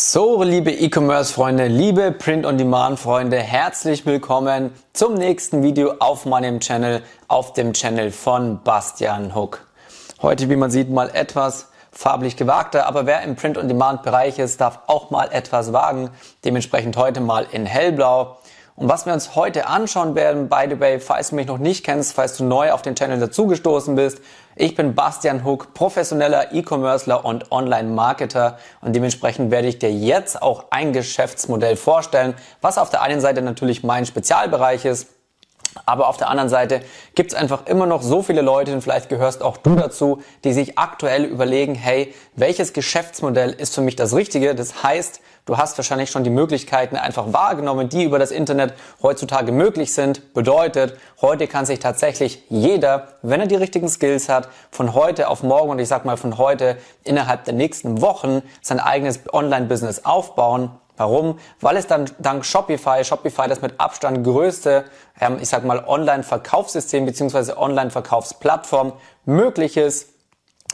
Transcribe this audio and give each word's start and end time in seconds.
So, 0.00 0.44
liebe 0.44 0.70
E-Commerce-Freunde, 0.70 1.66
liebe 1.66 2.12
Print-on-Demand-Freunde, 2.12 3.36
herzlich 3.36 4.06
willkommen 4.06 4.70
zum 4.92 5.14
nächsten 5.14 5.64
Video 5.64 5.94
auf 5.98 6.24
meinem 6.24 6.60
Channel, 6.60 7.02
auf 7.26 7.52
dem 7.52 7.72
Channel 7.72 8.12
von 8.12 8.62
Bastian 8.62 9.34
Hook. 9.34 9.66
Heute, 10.22 10.48
wie 10.48 10.54
man 10.54 10.70
sieht, 10.70 10.88
mal 10.88 11.10
etwas 11.12 11.70
farblich 11.90 12.36
gewagter, 12.36 12.86
aber 12.86 13.06
wer 13.06 13.22
im 13.22 13.34
Print-on-Demand-Bereich 13.34 14.38
ist, 14.38 14.60
darf 14.60 14.78
auch 14.86 15.10
mal 15.10 15.30
etwas 15.32 15.72
wagen. 15.72 16.10
Dementsprechend 16.44 16.96
heute 16.96 17.20
mal 17.20 17.48
in 17.50 17.66
hellblau. 17.66 18.36
Und 18.78 18.88
was 18.88 19.06
wir 19.06 19.12
uns 19.12 19.34
heute 19.34 19.66
anschauen 19.66 20.14
werden, 20.14 20.48
by 20.48 20.66
the 20.70 20.78
way, 20.78 21.00
falls 21.00 21.30
du 21.30 21.34
mich 21.34 21.48
noch 21.48 21.58
nicht 21.58 21.84
kennst, 21.84 22.12
falls 22.12 22.36
du 22.36 22.44
neu 22.44 22.70
auf 22.70 22.80
den 22.80 22.94
Channel 22.94 23.18
dazugestoßen 23.18 23.96
bist, 23.96 24.20
ich 24.54 24.76
bin 24.76 24.94
Bastian 24.94 25.44
Hook, 25.44 25.74
professioneller 25.74 26.52
E-Commercer 26.54 27.24
und 27.24 27.50
Online-Marketer. 27.50 28.56
Und 28.80 28.94
dementsprechend 28.94 29.50
werde 29.50 29.66
ich 29.66 29.80
dir 29.80 29.90
jetzt 29.90 30.40
auch 30.40 30.66
ein 30.70 30.92
Geschäftsmodell 30.92 31.74
vorstellen, 31.74 32.34
was 32.60 32.78
auf 32.78 32.88
der 32.88 33.02
einen 33.02 33.20
Seite 33.20 33.42
natürlich 33.42 33.82
mein 33.82 34.06
Spezialbereich 34.06 34.84
ist, 34.84 35.08
aber 35.86 36.08
auf 36.08 36.16
der 36.16 36.28
anderen 36.28 36.48
Seite 36.48 36.80
gibt 37.14 37.32
es 37.32 37.38
einfach 37.38 37.66
immer 37.66 37.86
noch 37.86 38.02
so 38.02 38.22
viele 38.22 38.42
Leute, 38.42 38.72
und 38.72 38.82
vielleicht 38.82 39.08
gehörst 39.08 39.42
auch 39.42 39.56
du 39.56 39.74
dazu, 39.74 40.22
die 40.44 40.52
sich 40.52 40.78
aktuell 40.78 41.24
überlegen, 41.24 41.74
hey, 41.74 42.14
welches 42.36 42.72
Geschäftsmodell 42.72 43.50
ist 43.52 43.74
für 43.74 43.80
mich 43.80 43.96
das 43.96 44.14
Richtige? 44.14 44.54
Das 44.54 44.82
heißt, 44.82 45.20
du 45.46 45.56
hast 45.56 45.78
wahrscheinlich 45.78 46.10
schon 46.10 46.24
die 46.24 46.30
Möglichkeiten 46.30 46.96
einfach 46.96 47.32
wahrgenommen, 47.32 47.88
die 47.88 48.04
über 48.04 48.18
das 48.18 48.30
Internet 48.30 48.74
heutzutage 49.02 49.52
möglich 49.52 49.92
sind. 49.92 50.34
Bedeutet, 50.34 50.96
heute 51.20 51.46
kann 51.46 51.66
sich 51.66 51.78
tatsächlich 51.78 52.42
jeder, 52.48 53.08
wenn 53.22 53.40
er 53.40 53.46
die 53.46 53.56
richtigen 53.56 53.88
Skills 53.88 54.28
hat, 54.28 54.48
von 54.70 54.94
heute 54.94 55.28
auf 55.28 55.42
morgen 55.42 55.70
und 55.70 55.78
ich 55.78 55.88
sag 55.88 56.04
mal 56.04 56.16
von 56.16 56.38
heute 56.38 56.78
innerhalb 57.04 57.44
der 57.44 57.54
nächsten 57.54 58.00
Wochen 58.00 58.42
sein 58.60 58.80
eigenes 58.80 59.20
Online-Business 59.32 60.04
aufbauen 60.04 60.70
Warum? 60.98 61.38
Weil 61.60 61.76
es 61.76 61.86
dann 61.86 62.10
dank 62.18 62.44
Shopify, 62.44 63.02
Shopify 63.04 63.48
das 63.48 63.62
mit 63.62 63.80
Abstand 63.80 64.24
größte, 64.24 64.84
ähm, 65.20 65.38
ich 65.40 65.48
sag 65.48 65.64
mal, 65.64 65.84
Online-Verkaufssystem 65.86 67.06
bzw. 67.06 67.52
Online-Verkaufsplattform 67.56 68.92
möglich 69.24 69.76
ist, 69.76 70.08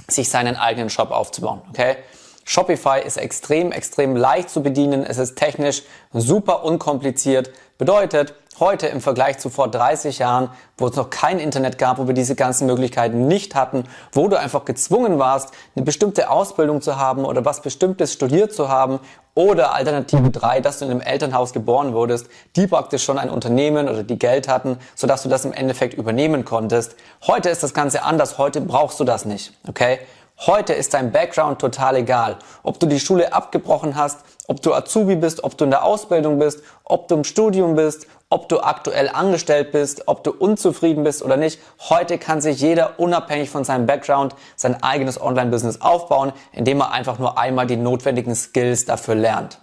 sich 0.09 0.29
seinen 0.29 0.57
eigenen 0.57 0.91
Shop 0.91 1.13
aufzubauen. 1.13 1.63
Okay? 1.69 1.97
Shopify 2.45 3.01
ist 3.05 3.17
extrem, 3.17 3.73
extrem 3.73 4.17
leicht 4.17 4.51
zu 4.51 4.63
bedienen. 4.63 5.05
Es 5.05 5.19
ist 5.19 5.37
technisch 5.37 5.83
super 6.13 6.65
unkompliziert. 6.65 7.51
Bedeutet, 7.77 8.35
heute 8.61 8.87
im 8.87 9.01
Vergleich 9.01 9.39
zu 9.39 9.51
vor 9.51 9.67
30 9.69 10.21
Jahren, 10.21 10.51
wo 10.79 10.87
es 10.87 10.95
noch 10.95 11.11
kein 11.11 11.41
Internet 11.41 11.77
gab, 11.77 11.99
wo 11.99 12.07
wir 12.07 12.15
diese 12.15 12.37
ganzen 12.37 12.69
Möglichkeiten 12.69 13.27
nicht 13.27 13.57
hatten, 13.57 13.83
wo 14.13 14.29
du 14.29 14.39
einfach 14.39 14.65
gezwungen 14.65 15.19
warst, 15.19 15.51
eine 15.75 15.85
bestimmte 15.85 16.31
Ausbildung 16.31 16.83
zu 16.83 16.97
haben 16.97 17.25
oder 17.25 17.45
was 17.45 17.63
Bestimmtes 17.63 18.13
studiert 18.13 18.53
zu 18.53 18.69
haben 18.69 19.01
oder 19.35 19.75
Alternative 19.75 20.31
3, 20.31 20.61
dass 20.61 20.79
du 20.79 20.85
in 20.85 20.93
einem 20.93 21.01
Elternhaus 21.01 21.53
geboren 21.53 21.95
wurdest, 21.95 22.29
die 22.55 22.69
praktisch 22.69 23.03
schon 23.03 23.19
ein 23.19 23.29
Unternehmen 23.29 23.89
oder 23.89 24.05
die 24.05 24.21
Geld 24.21 24.47
hatten, 24.47 24.79
sodass 24.95 25.25
du 25.25 25.29
das 25.29 25.45
im 25.45 25.53
Endeffekt 25.53 25.95
übernehmen 25.95 26.45
konntest. 26.45 26.95
Heute 27.27 27.51
ist 27.51 27.65
das 27.65 27.75
Ganze 27.75 28.05
anders, 28.05 28.39
heute 28.39 28.61
brauchst 28.61 29.01
du 29.01 29.05
das 29.05 29.25
nicht, 29.25 29.53
okay? 29.67 29.99
Heute 30.47 30.75
ist 30.75 30.93
dein 30.93 31.13
Background 31.13 31.61
total 31.61 31.97
egal. 31.97 32.37
Ob 32.63 32.79
du 32.79 32.87
die 32.87 33.01
Schule 33.01 33.33
abgebrochen 33.33 33.95
hast, 33.97 34.21
ob 34.47 34.61
du 34.61 34.75
Azubi 34.75 35.17
bist, 35.17 35.43
ob 35.43 35.57
du 35.57 35.65
in 35.65 35.71
der 35.71 35.85
Ausbildung 35.85 36.39
bist, 36.39 36.63
ob 36.85 37.09
du 37.09 37.15
im 37.15 37.25
Studium 37.25 37.77
bist, 37.77 38.07
ob 38.29 38.49
du 38.49 38.61
aktuell 38.61 39.09
angestellt 39.09 39.73
bist, 39.73 40.07
ob 40.07 40.25
du 40.25 40.33
unzufrieden 40.33 41.05
bist 41.05 41.23
oder 41.23 41.37
nicht. 41.37 41.61
Heute 41.89 42.19
kann 42.19 42.41
sich 42.41 42.61
jeder 42.61 42.99
unabhängig 42.99 43.49
von 43.49 43.65
seinem 43.65 43.87
Background 43.87 44.35
sein 44.57 44.83
eigenes 44.83 45.19
Online-Business 45.21 45.81
aufbauen, 45.81 46.33
indem 46.53 46.81
er 46.81 46.91
einfach 46.91 47.19
nur 47.19 47.39
einmal 47.39 47.67
die 47.67 47.77
notwendigen 47.77 48.35
Skills 48.35 48.85
dafür 48.85 49.15
lernt. 49.15 49.61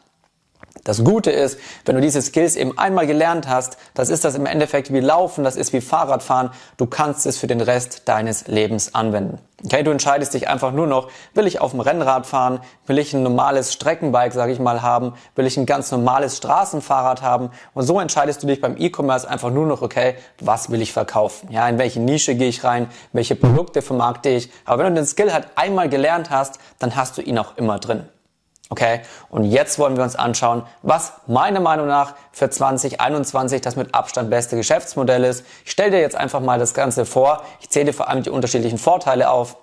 Das 0.84 1.04
Gute 1.04 1.30
ist, 1.30 1.60
wenn 1.86 1.96
du 1.96 2.02
diese 2.02 2.22
Skills 2.24 2.56
eben 2.56 2.76
einmal 2.78 3.06
gelernt 3.06 3.48
hast, 3.48 3.78
das 3.94 4.10
ist 4.10 4.26
das 4.26 4.34
im 4.34 4.48
Endeffekt 4.48 4.92
wie 4.92 5.00
Laufen, 5.00 5.44
das 5.44 5.56
ist 5.56 5.74
wie 5.74 5.82
Fahrradfahren, 5.82 6.50
du 6.78 6.88
kannst 6.88 7.28
es 7.28 7.38
für 7.38 7.46
den 7.46 7.62
Rest 7.62 8.04
deines 8.06 8.48
Lebens 8.48 8.96
anwenden. 8.96 9.38
Okay, 9.64 9.84
du 9.84 9.92
entscheidest 9.92 10.34
dich 10.34 10.48
einfach 10.48 10.72
nur 10.72 10.88
noch, 10.88 11.10
will 11.36 11.46
ich 11.46 11.62
auf 11.62 11.72
dem 11.72 11.82
Rennrad 11.82 12.26
fahren, 12.26 12.62
will 12.88 12.98
ich 12.98 13.14
ein 13.14 13.22
normales 13.22 13.72
Streckenbike, 13.74 14.34
sage 14.34 14.54
ich 14.54 14.60
mal, 14.60 14.82
haben, 14.82 15.14
will 15.36 15.46
ich 15.46 15.56
ein 15.56 15.68
ganz 15.68 15.92
normales 15.92 16.38
Straßenfahrrad 16.38 17.22
haben 17.22 17.52
und 17.76 17.86
so 17.86 18.00
entscheidest 18.00 18.42
du 18.42 18.48
dich 18.48 18.60
beim 18.60 18.76
E-Commerce 18.76 19.30
einfach 19.30 19.52
nur 19.52 19.68
noch, 19.68 19.84
okay, 19.84 20.16
was 20.40 20.72
will 20.72 20.82
ich 20.82 20.94
verkaufen? 20.94 21.50
Ja, 21.52 21.70
in 21.70 21.78
welche 21.78 22.00
Nische 22.00 22.34
gehe 22.34 22.50
ich 22.50 22.64
rein, 22.64 22.88
welche 23.14 23.36
Produkte 23.36 23.84
vermarkte 23.84 24.30
ich? 24.30 24.50
Aber 24.66 24.84
wenn 24.84 24.96
du 24.96 25.02
den 25.02 25.08
Skill 25.08 25.32
halt 25.32 25.46
einmal 25.56 25.90
gelernt 25.90 26.32
hast, 26.32 26.58
dann 26.80 26.96
hast 26.96 27.20
du 27.20 27.22
ihn 27.22 27.38
auch 27.38 27.56
immer 27.58 27.78
drin. 27.78 28.06
Okay, 28.72 29.02
und 29.28 29.44
jetzt 29.44 29.80
wollen 29.80 29.98
wir 29.98 30.04
uns 30.04 30.16
anschauen, 30.16 30.64
was 30.82 31.12
meiner 31.28 31.60
Meinung 31.60 31.88
nach 31.88 32.16
für 32.32 32.50
2021 32.50 33.60
das 33.60 33.76
mit 33.76 33.94
Abstand 33.94 34.30
beste 34.30 34.56
Geschäftsmodell 34.56 35.26
ist. 35.26 35.46
Ich 35.66 35.72
stelle 35.72 35.92
dir 35.92 36.00
jetzt 36.00 36.16
einfach 36.16 36.40
mal 36.40 36.58
das 36.58 36.74
Ganze 36.74 37.06
vor. 37.06 37.44
Ich 37.60 37.70
zähle 37.70 37.88
dir 37.88 37.94
vor 37.94 38.08
allem 38.08 38.24
die 38.24 38.30
unterschiedlichen 38.30 38.78
Vorteile 38.78 39.30
auf. 39.30 39.58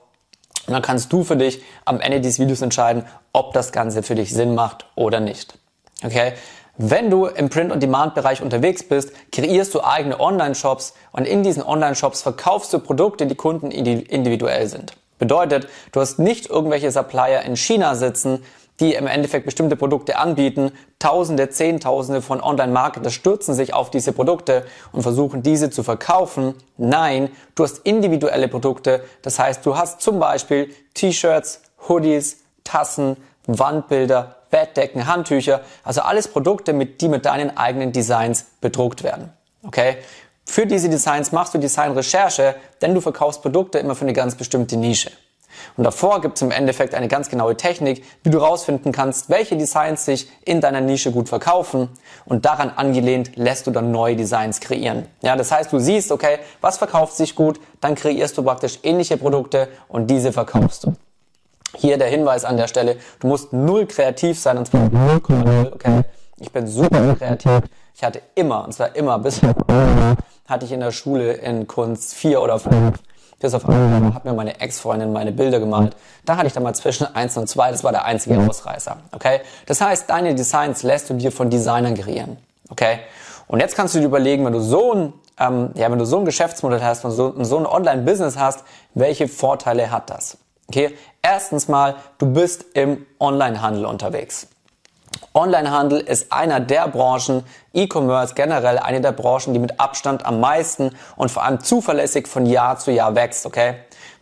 Und 0.66 0.74
dann 0.74 0.82
kannst 0.82 1.10
du 1.10 1.24
für 1.24 1.36
dich 1.36 1.62
am 1.86 2.02
Ende 2.02 2.20
dieses 2.20 2.38
Videos 2.38 2.60
entscheiden, 2.60 3.06
ob 3.32 3.54
das 3.54 3.72
Ganze 3.72 4.02
für 4.02 4.14
dich 4.14 4.34
Sinn 4.34 4.54
macht 4.54 4.84
oder 4.94 5.20
nicht. 5.20 5.58
Okay? 6.04 6.34
Wenn 6.76 7.08
du 7.08 7.24
im 7.24 7.48
Print-on-Demand-Bereich 7.48 8.42
unterwegs 8.42 8.86
bist, 8.86 9.12
kreierst 9.32 9.72
du 9.72 9.82
eigene 9.82 10.20
Online-Shops 10.20 10.92
und 11.12 11.26
in 11.26 11.42
diesen 11.42 11.62
Online-Shops 11.62 12.20
verkaufst 12.20 12.74
du 12.74 12.78
Produkte, 12.78 13.26
die 13.26 13.36
Kunden 13.36 13.70
individuell 13.70 14.66
sind. 14.66 14.98
Bedeutet, 15.18 15.66
du 15.92 16.00
hast 16.00 16.18
nicht 16.18 16.50
irgendwelche 16.50 16.90
Supplier 16.90 17.40
in 17.42 17.56
China 17.56 17.94
sitzen, 17.94 18.44
die 18.80 18.94
im 18.94 19.06
Endeffekt 19.06 19.44
bestimmte 19.44 19.76
Produkte 19.76 20.18
anbieten. 20.18 20.72
Tausende, 20.98 21.50
Zehntausende 21.50 22.22
von 22.22 22.40
Online-Marketers 22.40 23.12
stürzen 23.12 23.54
sich 23.54 23.74
auf 23.74 23.90
diese 23.90 24.12
Produkte 24.12 24.64
und 24.92 25.02
versuchen 25.02 25.42
diese 25.42 25.70
zu 25.70 25.82
verkaufen. 25.82 26.54
Nein, 26.76 27.30
du 27.54 27.64
hast 27.64 27.78
individuelle 27.78 28.48
Produkte. 28.48 29.02
Das 29.22 29.38
heißt, 29.38 29.64
du 29.66 29.76
hast 29.76 30.00
zum 30.00 30.18
Beispiel 30.18 30.74
T-Shirts, 30.94 31.62
Hoodies, 31.88 32.38
Tassen, 32.64 33.16
Wandbilder, 33.46 34.36
Bettdecken, 34.50 35.06
Handtücher. 35.06 35.60
Also 35.82 36.02
alles 36.02 36.28
Produkte, 36.28 36.72
mit, 36.72 37.00
die 37.00 37.08
mit 37.08 37.26
deinen 37.26 37.56
eigenen 37.56 37.92
Designs 37.92 38.46
bedruckt 38.60 39.02
werden. 39.02 39.32
Okay? 39.62 39.96
Für 40.44 40.66
diese 40.66 40.88
Designs 40.88 41.32
machst 41.32 41.54
du 41.54 41.58
Designrecherche, 41.58 42.54
denn 42.80 42.94
du 42.94 43.00
verkaufst 43.00 43.42
Produkte 43.42 43.78
immer 43.78 43.94
für 43.94 44.02
eine 44.02 44.14
ganz 44.14 44.34
bestimmte 44.34 44.76
Nische. 44.76 45.10
Und 45.76 45.84
davor 45.84 46.20
gibt 46.20 46.36
es 46.36 46.42
im 46.42 46.50
Endeffekt 46.50 46.94
eine 46.94 47.08
ganz 47.08 47.28
genaue 47.28 47.56
Technik, 47.56 48.04
wie 48.22 48.30
du 48.30 48.38
rausfinden 48.38 48.92
kannst, 48.92 49.30
welche 49.30 49.56
Designs 49.56 50.04
sich 50.04 50.28
in 50.44 50.60
deiner 50.60 50.80
Nische 50.80 51.12
gut 51.12 51.28
verkaufen 51.28 51.88
und 52.24 52.44
daran 52.44 52.70
angelehnt 52.70 53.36
lässt 53.36 53.66
du 53.66 53.70
dann 53.70 53.90
neue 53.90 54.16
Designs 54.16 54.60
kreieren. 54.60 55.06
Ja, 55.22 55.36
das 55.36 55.52
heißt, 55.52 55.72
du 55.72 55.78
siehst, 55.78 56.12
okay, 56.12 56.38
was 56.60 56.78
verkauft 56.78 57.16
sich 57.16 57.34
gut, 57.34 57.60
dann 57.80 57.94
kreierst 57.94 58.36
du 58.38 58.42
praktisch 58.42 58.80
ähnliche 58.82 59.16
Produkte 59.16 59.68
und 59.88 60.08
diese 60.08 60.32
verkaufst 60.32 60.84
du. 60.84 60.94
Hier 61.76 61.98
der 61.98 62.08
Hinweis 62.08 62.44
an 62.44 62.56
der 62.56 62.66
Stelle, 62.66 62.96
du 63.20 63.26
musst 63.26 63.52
null 63.52 63.86
kreativ 63.86 64.38
sein 64.40 64.58
und 64.58 64.66
zwar 64.66 64.86
0,0, 64.86 65.74
okay? 65.74 66.02
Ich 66.38 66.50
bin 66.50 66.66
super 66.66 67.14
kreativ. 67.16 67.62
Ich 67.94 68.04
hatte 68.04 68.22
immer, 68.34 68.64
und 68.64 68.72
zwar 68.72 68.94
immer, 68.94 69.18
bis 69.18 69.40
hatte 70.48 70.64
ich 70.64 70.72
in 70.72 70.80
der 70.80 70.92
Schule 70.92 71.32
in 71.32 71.66
Kunst 71.66 72.14
vier 72.14 72.40
oder 72.40 72.58
fünf 72.58 72.98
auf 73.54 73.68
einmal 73.68 74.14
hat 74.14 74.24
mir 74.24 74.32
meine 74.32 74.60
Ex-Freundin 74.60 75.12
meine 75.12 75.30
Bilder 75.30 75.60
gemalt. 75.60 75.94
Da 76.24 76.36
hatte 76.36 76.48
ich 76.48 76.52
dann 76.52 76.64
mal 76.64 76.74
zwischen 76.74 77.14
eins 77.14 77.36
und 77.36 77.48
zwei. 77.48 77.70
Das 77.70 77.84
war 77.84 77.92
der 77.92 78.04
einzige 78.04 78.38
Ausreißer. 78.38 78.96
Okay? 79.12 79.40
Das 79.66 79.80
heißt, 79.80 80.10
deine 80.10 80.34
Designs 80.34 80.82
lässt 80.82 81.08
du 81.08 81.14
dir 81.14 81.30
von 81.30 81.48
Designern 81.48 81.94
kreieren. 81.94 82.36
Okay? 82.68 82.98
Und 83.46 83.60
jetzt 83.60 83.76
kannst 83.76 83.94
du 83.94 84.00
dir 84.00 84.06
überlegen, 84.06 84.44
wenn 84.44 84.52
du 84.52 84.60
so 84.60 84.92
ein, 84.92 85.12
ähm, 85.38 85.70
ja, 85.74 85.90
wenn 85.90 85.98
du 85.98 86.04
so 86.04 86.18
ein 86.18 86.24
Geschäftsmodell 86.24 86.82
hast 86.82 87.04
und 87.04 87.12
so, 87.12 87.32
so 87.44 87.58
ein 87.58 87.66
Online-Business 87.66 88.36
hast, 88.36 88.64
welche 88.94 89.28
Vorteile 89.28 89.90
hat 89.90 90.10
das? 90.10 90.38
Okay? 90.68 90.96
Erstens 91.22 91.68
mal, 91.68 91.94
du 92.18 92.26
bist 92.26 92.64
im 92.74 93.06
Online-Handel 93.20 93.86
unterwegs. 93.86 94.48
Onlinehandel 95.34 96.00
ist 96.00 96.32
einer 96.32 96.58
der 96.60 96.88
Branchen, 96.88 97.44
E-Commerce 97.72 98.34
generell 98.34 98.78
eine 98.78 99.00
der 99.00 99.12
Branchen, 99.12 99.52
die 99.52 99.58
mit 99.58 99.78
Abstand 99.78 100.24
am 100.24 100.40
meisten 100.40 100.90
und 101.16 101.30
vor 101.30 101.44
allem 101.44 101.60
zuverlässig 101.60 102.26
von 102.26 102.46
Jahr 102.46 102.78
zu 102.78 102.90
Jahr 102.90 103.14
wächst, 103.14 103.46
okay? 103.46 103.74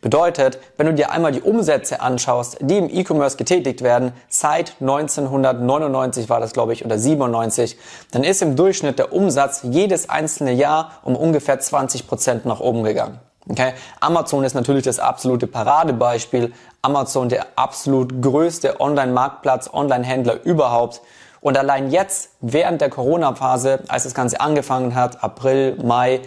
Bedeutet, 0.02 0.58
wenn 0.76 0.86
du 0.86 0.94
dir 0.94 1.10
einmal 1.10 1.32
die 1.32 1.40
Umsätze 1.40 2.00
anschaust, 2.00 2.58
die 2.60 2.76
im 2.76 2.88
E-Commerce 2.88 3.36
getätigt 3.36 3.82
werden, 3.82 4.12
seit 4.28 4.74
1999 4.80 6.28
war 6.28 6.38
das, 6.38 6.52
glaube 6.52 6.74
ich, 6.74 6.84
oder 6.84 6.98
97, 6.98 7.76
dann 8.10 8.22
ist 8.22 8.42
im 8.42 8.56
Durchschnitt 8.56 8.98
der 8.98 9.12
Umsatz 9.12 9.60
jedes 9.62 10.08
einzelne 10.08 10.52
Jahr 10.52 10.92
um 11.02 11.16
ungefähr 11.16 11.58
20 11.58 12.06
Prozent 12.06 12.44
nach 12.44 12.60
oben 12.60 12.84
gegangen. 12.84 13.18
Okay? 13.48 13.74
Amazon 14.00 14.44
ist 14.44 14.54
natürlich 14.54 14.84
das 14.84 14.98
absolute 14.98 15.46
Paradebeispiel. 15.46 16.52
Amazon 16.82 17.28
der 17.28 17.46
absolut 17.56 18.22
größte 18.22 18.80
Online-Marktplatz, 18.80 19.70
Online-Händler 19.72 20.44
überhaupt. 20.44 21.00
Und 21.40 21.56
allein 21.56 21.90
jetzt, 21.90 22.30
während 22.40 22.80
der 22.80 22.90
Corona-Phase, 22.90 23.80
als 23.88 24.04
das 24.04 24.14
Ganze 24.14 24.40
angefangen 24.40 24.94
hat, 24.94 25.22
April, 25.22 25.76
Mai, 25.82 26.20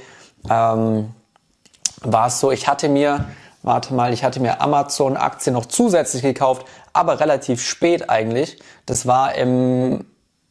ähm, 0.50 1.14
war 2.02 2.28
es 2.28 2.40
so, 2.40 2.52
ich 2.52 2.68
hatte 2.68 2.88
mir 2.88 3.26
warte 3.64 3.94
mal, 3.94 4.14
ich 4.14 4.24
hatte 4.24 4.40
mir 4.40 4.62
Amazon-Aktien 4.62 5.54
noch 5.54 5.66
zusätzlich 5.66 6.22
gekauft, 6.22 6.66
aber 6.94 7.20
relativ 7.20 7.62
spät 7.62 8.10
eigentlich. 8.10 8.60
Das 8.86 9.06
war 9.06 9.36
im, 9.36 10.06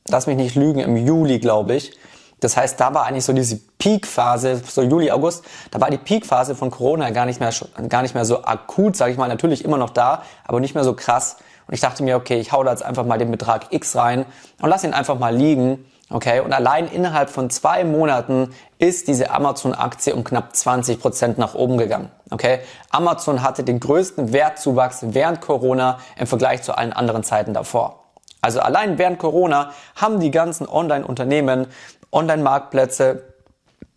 lass 0.08 0.26
mich 0.26 0.36
nicht 0.36 0.54
lügen, 0.54 0.80
im 0.80 0.96
Juli, 0.96 1.38
glaube 1.38 1.74
ich. 1.74 1.92
Das 2.40 2.56
heißt, 2.56 2.78
da 2.78 2.94
war 2.94 3.06
eigentlich 3.06 3.24
so 3.24 3.32
diese 3.32 3.58
Peak-Phase, 3.78 4.62
so 4.66 4.82
Juli, 4.82 5.10
August, 5.10 5.44
da 5.70 5.80
war 5.80 5.90
die 5.90 5.98
Peak-Phase 5.98 6.54
von 6.54 6.70
Corona 6.70 7.10
gar 7.10 7.26
nicht 7.26 7.40
mehr, 7.40 7.52
gar 7.88 8.02
nicht 8.02 8.14
mehr 8.14 8.24
so 8.24 8.44
akut, 8.44 8.96
sage 8.96 9.12
ich 9.12 9.18
mal, 9.18 9.28
natürlich 9.28 9.64
immer 9.64 9.76
noch 9.76 9.90
da, 9.90 10.22
aber 10.44 10.60
nicht 10.60 10.74
mehr 10.74 10.84
so 10.84 10.94
krass. 10.94 11.36
Und 11.66 11.74
ich 11.74 11.80
dachte 11.80 12.02
mir, 12.02 12.16
okay, 12.16 12.38
ich 12.38 12.52
hau 12.52 12.64
da 12.64 12.70
jetzt 12.70 12.82
einfach 12.82 13.04
mal 13.04 13.18
den 13.18 13.30
Betrag 13.30 13.72
X 13.72 13.96
rein 13.96 14.24
und 14.60 14.70
lass 14.70 14.84
ihn 14.84 14.94
einfach 14.94 15.18
mal 15.18 15.34
liegen. 15.34 15.84
Okay, 16.10 16.40
und 16.40 16.54
allein 16.54 16.88
innerhalb 16.88 17.28
von 17.28 17.50
zwei 17.50 17.84
Monaten 17.84 18.54
ist 18.78 19.08
diese 19.08 19.30
Amazon-Aktie 19.30 20.14
um 20.14 20.24
knapp 20.24 20.56
20 20.56 21.00
Prozent 21.00 21.36
nach 21.36 21.54
oben 21.54 21.76
gegangen. 21.76 22.10
Okay, 22.30 22.60
Amazon 22.90 23.42
hatte 23.42 23.62
den 23.62 23.78
größten 23.78 24.32
Wertzuwachs 24.32 25.00
während 25.02 25.42
Corona 25.42 25.98
im 26.16 26.26
Vergleich 26.26 26.62
zu 26.62 26.78
allen 26.78 26.94
anderen 26.94 27.24
Zeiten 27.24 27.52
davor. 27.52 28.04
Also 28.40 28.60
allein 28.60 28.96
während 28.96 29.18
Corona 29.18 29.72
haben 29.96 30.20
die 30.20 30.30
ganzen 30.30 30.66
Online-Unternehmen, 30.66 31.66
Online-Marktplätze, 32.12 33.24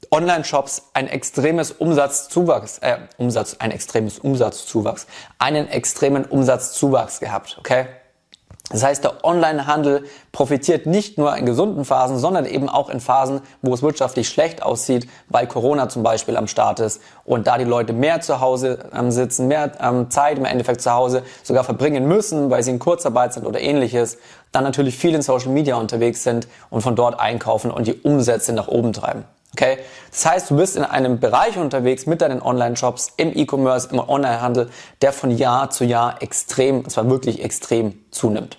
Online-Shops 0.09 0.89
ein 0.93 1.07
extremes 1.07 1.71
Umsatzzuwachs, 1.71 2.79
äh, 2.79 2.97
Umsatz, 3.17 3.55
ein 3.59 3.71
extremes 3.71 4.19
Umsatzzuwachs, 4.19 5.07
einen 5.39 5.67
extremen 5.67 6.25
Umsatzzuwachs 6.25 7.19
gehabt, 7.19 7.57
okay? 7.59 7.87
Das 8.71 8.83
heißt, 8.83 9.03
der 9.03 9.25
Online-Handel 9.25 10.05
profitiert 10.31 10.85
nicht 10.85 11.17
nur 11.17 11.35
in 11.35 11.45
gesunden 11.45 11.83
Phasen, 11.83 12.17
sondern 12.17 12.45
eben 12.45 12.69
auch 12.69 12.89
in 12.89 13.01
Phasen, 13.01 13.41
wo 13.61 13.73
es 13.73 13.81
wirtschaftlich 13.81 14.29
schlecht 14.29 14.63
aussieht, 14.63 15.09
weil 15.27 15.45
Corona 15.45 15.89
zum 15.89 16.03
Beispiel 16.03 16.37
am 16.37 16.47
Start 16.47 16.79
ist 16.79 17.01
und 17.25 17.47
da 17.47 17.57
die 17.57 17.65
Leute 17.65 17.91
mehr 17.91 18.21
zu 18.21 18.39
Hause 18.39 18.89
ähm, 18.97 19.11
sitzen, 19.11 19.47
mehr 19.47 19.71
ähm, 19.81 20.09
Zeit 20.09 20.37
im 20.37 20.45
Endeffekt 20.45 20.81
zu 20.81 20.93
Hause 20.93 21.23
sogar 21.43 21.65
verbringen 21.65 22.07
müssen, 22.07 22.49
weil 22.49 22.63
sie 22.63 22.71
in 22.71 22.79
Kurzarbeit 22.79 23.33
sind 23.33 23.45
oder 23.45 23.59
ähnliches, 23.59 24.17
dann 24.51 24.63
natürlich 24.63 24.97
viel 24.97 25.15
in 25.15 25.21
Social 25.21 25.49
Media 25.49 25.75
unterwegs 25.75 26.23
sind 26.23 26.47
und 26.69 26.81
von 26.81 26.95
dort 26.95 27.19
einkaufen 27.19 27.71
und 27.71 27.87
die 27.87 27.93
Umsätze 27.93 28.53
nach 28.53 28.67
oben 28.67 28.93
treiben. 28.93 29.25
Okay? 29.53 29.79
Das 30.11 30.25
heißt, 30.25 30.51
du 30.51 30.57
bist 30.57 30.77
in 30.77 30.83
einem 30.83 31.19
Bereich 31.19 31.57
unterwegs 31.57 32.05
mit 32.05 32.21
deinen 32.21 32.41
Online-Shops, 32.41 33.13
im 33.17 33.35
E-Commerce, 33.35 33.89
im 33.91 33.99
Online-Handel, 33.99 34.69
der 35.01 35.13
von 35.13 35.31
Jahr 35.31 35.69
zu 35.69 35.83
Jahr 35.83 36.21
extrem, 36.21 36.79
und 36.79 36.89
zwar 36.89 37.09
wirklich 37.09 37.43
extrem 37.43 37.99
zunimmt. 38.11 38.57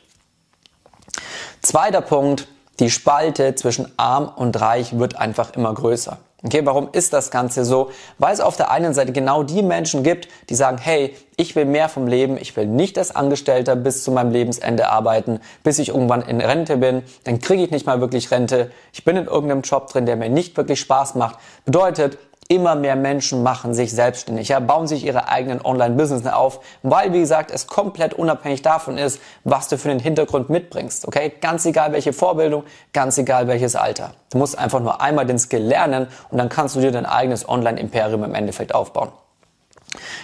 Zweiter 1.63 2.01
Punkt, 2.01 2.49
die 2.81 2.91
Spalte 2.91 3.55
zwischen 3.55 3.93
arm 3.97 4.31
und 4.35 4.61
reich 4.61 4.99
wird 4.99 5.17
einfach 5.17 5.55
immer 5.55 5.73
größer. 5.73 6.19
Okay, 6.45 6.63
warum 6.65 6.89
ist 6.91 7.13
das 7.13 7.31
Ganze 7.31 7.65
so? 7.65 7.91
Weil 8.19 8.35
es 8.35 8.41
auf 8.41 8.57
der 8.57 8.73
einen 8.73 8.95
Seite 8.95 9.13
genau 9.13 9.45
die 9.45 9.63
Menschen 9.63 10.03
gibt, 10.03 10.27
die 10.49 10.57
sagen, 10.57 10.77
hey, 10.77 11.15
ich 11.37 11.55
will 11.55 11.67
mehr 11.67 11.89
vom 11.89 12.09
Leben, 12.09 12.37
ich 12.37 12.57
will 12.57 12.67
nicht 12.67 12.99
als 12.99 13.15
Angestellter 13.15 13.77
bis 13.77 14.03
zu 14.03 14.11
meinem 14.11 14.33
Lebensende 14.33 14.89
arbeiten, 14.89 15.41
bis 15.63 15.79
ich 15.79 15.91
irgendwann 15.91 16.23
in 16.23 16.41
Rente 16.41 16.77
bin, 16.79 17.05
dann 17.23 17.41
kriege 17.41 17.63
ich 17.63 17.71
nicht 17.71 17.87
mal 17.87 18.01
wirklich 18.01 18.33
Rente, 18.33 18.73
ich 18.93 19.05
bin 19.05 19.17
in 19.17 19.27
irgendeinem 19.27 19.63
Job 19.63 19.87
drin, 19.87 20.05
der 20.05 20.17
mir 20.17 20.31
nicht 20.31 20.57
wirklich 20.57 20.81
Spaß 20.81 21.15
macht. 21.15 21.39
Bedeutet, 21.65 22.19
Immer 22.49 22.75
mehr 22.75 22.97
Menschen 22.97 23.43
machen 23.43 23.73
sich 23.73 23.93
selbstständig, 23.93 24.49
ja, 24.49 24.61
bauen 24.61 24.87
sich 24.87 25.05
ihre 25.05 25.29
eigenen 25.29 25.65
Online-Business 25.65 26.27
auf, 26.27 26.61
weil, 26.83 27.13
wie 27.13 27.21
gesagt, 27.21 27.51
es 27.51 27.67
komplett 27.67 28.15
unabhängig 28.15 28.63
davon 28.63 28.99
ist, 28.99 29.21
was 29.45 29.69
du 29.69 29.79
für 29.79 29.89
den 29.89 30.01
Hintergrund 30.01 30.51
mitbringst, 30.51 31.07
okay? 31.07 31.33
Ganz 31.41 31.65
egal 31.65 31.93
welche 31.93 32.13
Vorbildung, 32.13 32.65
ganz 32.93 33.17
egal 33.17 33.47
welches 33.47 33.77
Alter. 33.77 34.15
Du 34.31 34.39
musst 34.39 34.59
einfach 34.59 34.81
nur 34.81 35.01
einmal 35.01 35.25
den 35.25 35.39
Skill 35.39 35.63
lernen 35.63 36.09
und 36.31 36.39
dann 36.39 36.49
kannst 36.49 36.77
du 36.77 36.81
dir 36.81 36.91
dein 36.91 37.07
eigenes 37.07 37.49
Online-Imperium 37.49 38.25
im 38.25 38.35
Endeffekt 38.35 38.75
aufbauen. 38.75 39.13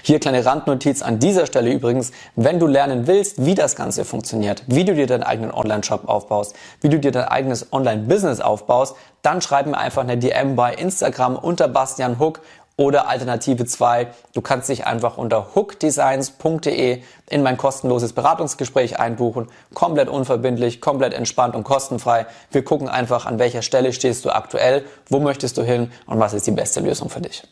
Hier 0.03 0.21
kleine 0.21 0.45
Randnotiz 0.45 1.03
an 1.03 1.19
dieser 1.19 1.47
Stelle 1.47 1.71
übrigens, 1.71 2.13
wenn 2.37 2.59
du 2.59 2.67
lernen 2.67 3.07
willst, 3.07 3.45
wie 3.45 3.55
das 3.55 3.77
Ganze 3.77 4.05
funktioniert, 4.05 4.63
wie 4.67 4.85
du 4.85 4.95
dir 4.95 5.07
deinen 5.07 5.23
eigenen 5.23 5.53
Online-Shop 5.53 6.09
aufbaust, 6.09 6.55
wie 6.81 6.89
du 6.89 6.99
dir 6.99 7.13
dein 7.13 7.25
eigenes 7.25 7.73
Online-Business 7.73 8.41
aufbaust, 8.41 8.97
dann 9.23 9.43
schreib 9.43 9.67
mir 9.67 9.77
einfach 9.77 10.03
eine 10.03 10.17
DM 10.17 10.57
bei 10.57 10.75
Instagram 10.75 11.37
unter 11.37 11.69
Bastian 11.69 12.19
Hook 12.19 12.41
oder 12.79 13.09
Alternative 13.09 13.67
2, 13.67 14.07
du 14.35 14.41
kannst 14.41 14.69
dich 14.69 14.87
einfach 14.87 15.19
unter 15.19 15.57
hookdesigns.de 15.57 17.03
in 17.29 17.43
mein 17.43 17.57
kostenloses 17.57 18.13
Beratungsgespräch 18.13 19.01
einbuchen. 19.01 19.49
Komplett 19.75 20.09
unverbindlich, 20.09 20.81
komplett 20.81 21.13
entspannt 21.13 21.57
und 21.57 21.65
kostenfrei. 21.65 22.27
Wir 22.53 22.65
gucken 22.65 22.89
einfach, 22.89 23.27
an 23.27 23.41
welcher 23.41 23.63
Stelle 23.63 23.93
stehst 23.93 24.25
du 24.25 24.31
aktuell, 24.31 24.85
wo 25.09 25.19
möchtest 25.19 25.59
du 25.59 25.63
hin 25.63 25.91
und 26.07 26.21
was 26.21 26.35
ist 26.35 26.47
die 26.47 26.53
beste 26.53 26.79
Lösung 26.79 27.11
für 27.11 27.21
dich. 27.21 27.43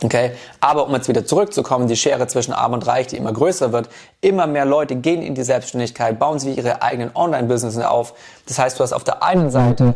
Okay, 0.00 0.32
aber 0.60 0.86
um 0.86 0.94
jetzt 0.94 1.08
wieder 1.08 1.26
zurückzukommen, 1.26 1.86
die 1.86 1.96
Schere 1.96 2.26
zwischen 2.26 2.52
Arm 2.52 2.72
und 2.72 2.86
Reich, 2.86 3.08
die 3.08 3.16
immer 3.16 3.32
größer 3.32 3.72
wird, 3.72 3.90
immer 4.20 4.46
mehr 4.46 4.64
Leute 4.64 4.96
gehen 4.96 5.22
in 5.22 5.34
die 5.34 5.42
Selbstständigkeit, 5.42 6.18
bauen 6.18 6.38
sich 6.38 6.56
ihre 6.56 6.80
eigenen 6.82 7.14
Online-Business 7.14 7.78
auf. 7.78 8.14
Das 8.46 8.58
heißt, 8.58 8.78
du 8.78 8.84
hast 8.84 8.92
auf 8.94 9.04
der 9.04 9.22
einen 9.22 9.50
Seite 9.50 9.94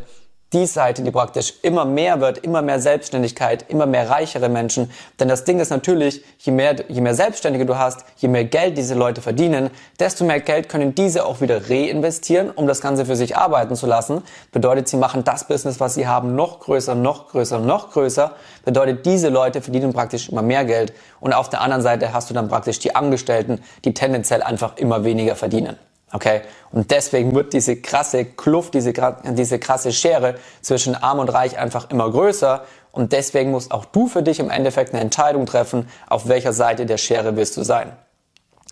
die 0.57 0.67
Seite, 0.67 1.03
die 1.03 1.11
praktisch 1.11 1.53
immer 1.61 1.85
mehr 1.85 2.21
wird, 2.21 2.39
immer 2.39 2.63
mehr 2.63 2.81
Selbstständigkeit, 2.81 3.67
immer 3.69 3.85
mehr 3.85 4.09
reichere 4.09 4.49
Menschen. 4.49 4.91
Denn 5.21 5.29
das 5.29 5.45
Ding 5.45 5.61
ist 5.61 5.69
natürlich, 5.69 6.25
je 6.39 6.51
mehr, 6.51 6.77
je 6.89 7.03
mehr 7.03 7.15
Selbstständige 7.15 7.67
du 7.67 7.77
hast, 7.77 8.05
je 8.17 8.29
mehr 8.29 8.47
Geld 8.47 8.79
diese 8.79 8.95
Leute 8.95 9.21
verdienen, 9.21 9.71
desto 10.01 10.25
mehr 10.25 10.41
Geld 10.41 10.71
können 10.71 10.95
diese 10.95 11.27
auch 11.27 11.43
wieder 11.43 11.69
reinvestieren, 11.69 12.51
um 12.51 12.67
das 12.67 12.81
Ganze 12.81 13.05
für 13.05 13.17
sich 13.17 13.37
arbeiten 13.37 13.77
zu 13.77 13.87
lassen. 13.87 14.23
Bedeutet, 14.51 14.89
sie 14.89 14.97
machen 14.97 15.25
das 15.25 15.47
Business, 15.47 15.79
was 15.79 15.95
sie 15.95 16.07
haben, 16.07 16.35
noch 16.35 16.61
größer, 16.61 16.95
noch 16.95 17.29
größer, 17.29 17.59
noch 17.59 17.91
größer. 17.91 18.33
Bedeutet, 18.65 19.05
diese 19.05 19.29
Leute 19.29 19.61
verdienen 19.61 19.93
praktisch 19.93 20.31
immer 20.31 20.43
mehr 20.43 20.65
Geld. 20.65 20.95
Und 21.21 21.35
auf 21.35 21.51
der 21.51 21.61
anderen 21.61 21.83
Seite 21.83 22.15
hast 22.15 22.31
du 22.31 22.35
dann 22.35 22.49
praktisch 22.49 22.79
die 22.79 22.97
Angestellten, 22.97 23.61
die 23.85 23.93
tendenziell 23.93 24.43
einfach 24.43 24.79
immer 24.79 25.05
weniger 25.05 25.37
verdienen. 25.37 25.77
Okay? 26.17 26.41
Und 26.73 26.91
deswegen 26.93 27.35
wird 27.35 27.53
diese 27.53 27.77
krasse 27.77 28.25
Kluft, 28.25 28.73
diese, 28.73 28.95
diese 29.25 29.59
krasse 29.59 29.93
Schere 29.93 30.37
zwischen 30.63 30.95
Arm 30.95 31.19
und 31.19 31.29
Reich 31.29 31.59
einfach 31.59 31.91
immer 31.91 32.11
größer. 32.11 32.65
Und 32.91 33.13
deswegen 33.13 33.51
musst 33.51 33.71
auch 33.71 33.85
du 33.85 34.09
für 34.09 34.23
dich 34.23 34.41
im 34.41 34.49
Endeffekt 34.49 34.95
eine 34.95 35.03
Entscheidung 35.03 35.45
treffen, 35.45 35.91
auf 36.09 36.27
welcher 36.27 36.55
Seite 36.55 36.87
der 36.87 36.97
Schere 36.97 37.37
willst 37.37 37.59
du 37.59 37.65
sein. 37.65 37.93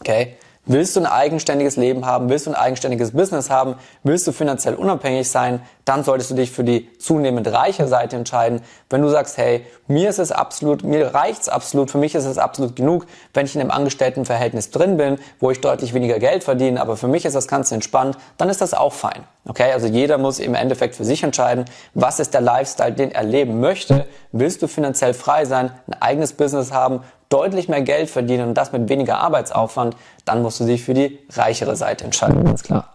Okay? 0.00 0.38
Willst 0.66 0.96
du 0.96 1.00
ein 1.00 1.06
eigenständiges 1.06 1.76
Leben 1.76 2.06
haben? 2.06 2.30
Willst 2.30 2.46
du 2.46 2.50
ein 2.50 2.56
eigenständiges 2.56 3.12
Business 3.12 3.50
haben? 3.50 3.74
Willst 4.02 4.26
du 4.26 4.32
finanziell 4.32 4.74
unabhängig 4.74 5.28
sein? 5.30 5.60
Dann 5.84 6.04
solltest 6.04 6.30
du 6.30 6.34
dich 6.34 6.50
für 6.50 6.64
die 6.64 6.90
zunehmend 6.98 7.46
reiche 7.48 7.86
Seite 7.86 8.16
entscheiden. 8.16 8.62
Wenn 8.88 9.02
du 9.02 9.08
sagst, 9.10 9.36
hey, 9.36 9.66
mir 9.88 10.08
ist 10.08 10.18
es 10.18 10.32
absolut, 10.32 10.82
mir 10.82 11.12
reicht's 11.14 11.50
absolut, 11.50 11.90
für 11.90 11.98
mich 11.98 12.14
ist 12.14 12.24
es 12.24 12.38
absolut 12.38 12.76
genug, 12.76 13.04
wenn 13.34 13.44
ich 13.44 13.54
in 13.54 13.60
einem 13.60 13.72
Angestelltenverhältnis 13.72 14.70
drin 14.70 14.96
bin, 14.96 15.18
wo 15.38 15.50
ich 15.50 15.60
deutlich 15.60 15.92
weniger 15.92 16.18
Geld 16.18 16.44
verdiene, 16.44 16.80
aber 16.80 16.96
für 16.96 17.08
mich 17.08 17.26
ist 17.26 17.36
das 17.36 17.46
Ganze 17.46 17.74
entspannt, 17.74 18.16
dann 18.38 18.48
ist 18.48 18.62
das 18.62 18.72
auch 18.72 18.94
fein. 18.94 19.24
Okay? 19.44 19.70
Also 19.70 19.86
jeder 19.86 20.16
muss 20.16 20.38
im 20.38 20.54
Endeffekt 20.54 20.94
für 20.94 21.04
sich 21.04 21.22
entscheiden, 21.22 21.66
was 21.92 22.20
ist 22.20 22.32
der 22.32 22.40
Lifestyle, 22.40 22.92
den 22.92 23.12
er 23.12 23.24
leben 23.24 23.60
möchte. 23.60 24.06
Willst 24.32 24.62
du 24.62 24.68
finanziell 24.68 25.12
frei 25.12 25.44
sein, 25.44 25.72
ein 25.88 26.00
eigenes 26.00 26.32
Business 26.32 26.72
haben, 26.72 27.02
deutlich 27.34 27.68
mehr 27.68 27.82
Geld 27.82 28.08
verdienen 28.08 28.48
und 28.48 28.54
das 28.54 28.70
mit 28.70 28.88
weniger 28.88 29.18
Arbeitsaufwand, 29.18 29.96
dann 30.24 30.40
musst 30.40 30.60
du 30.60 30.64
dich 30.64 30.84
für 30.84 30.94
die 30.94 31.18
reichere 31.32 31.74
Seite 31.74 32.04
entscheiden, 32.04 32.44
ganz 32.44 32.62
klar. 32.62 32.94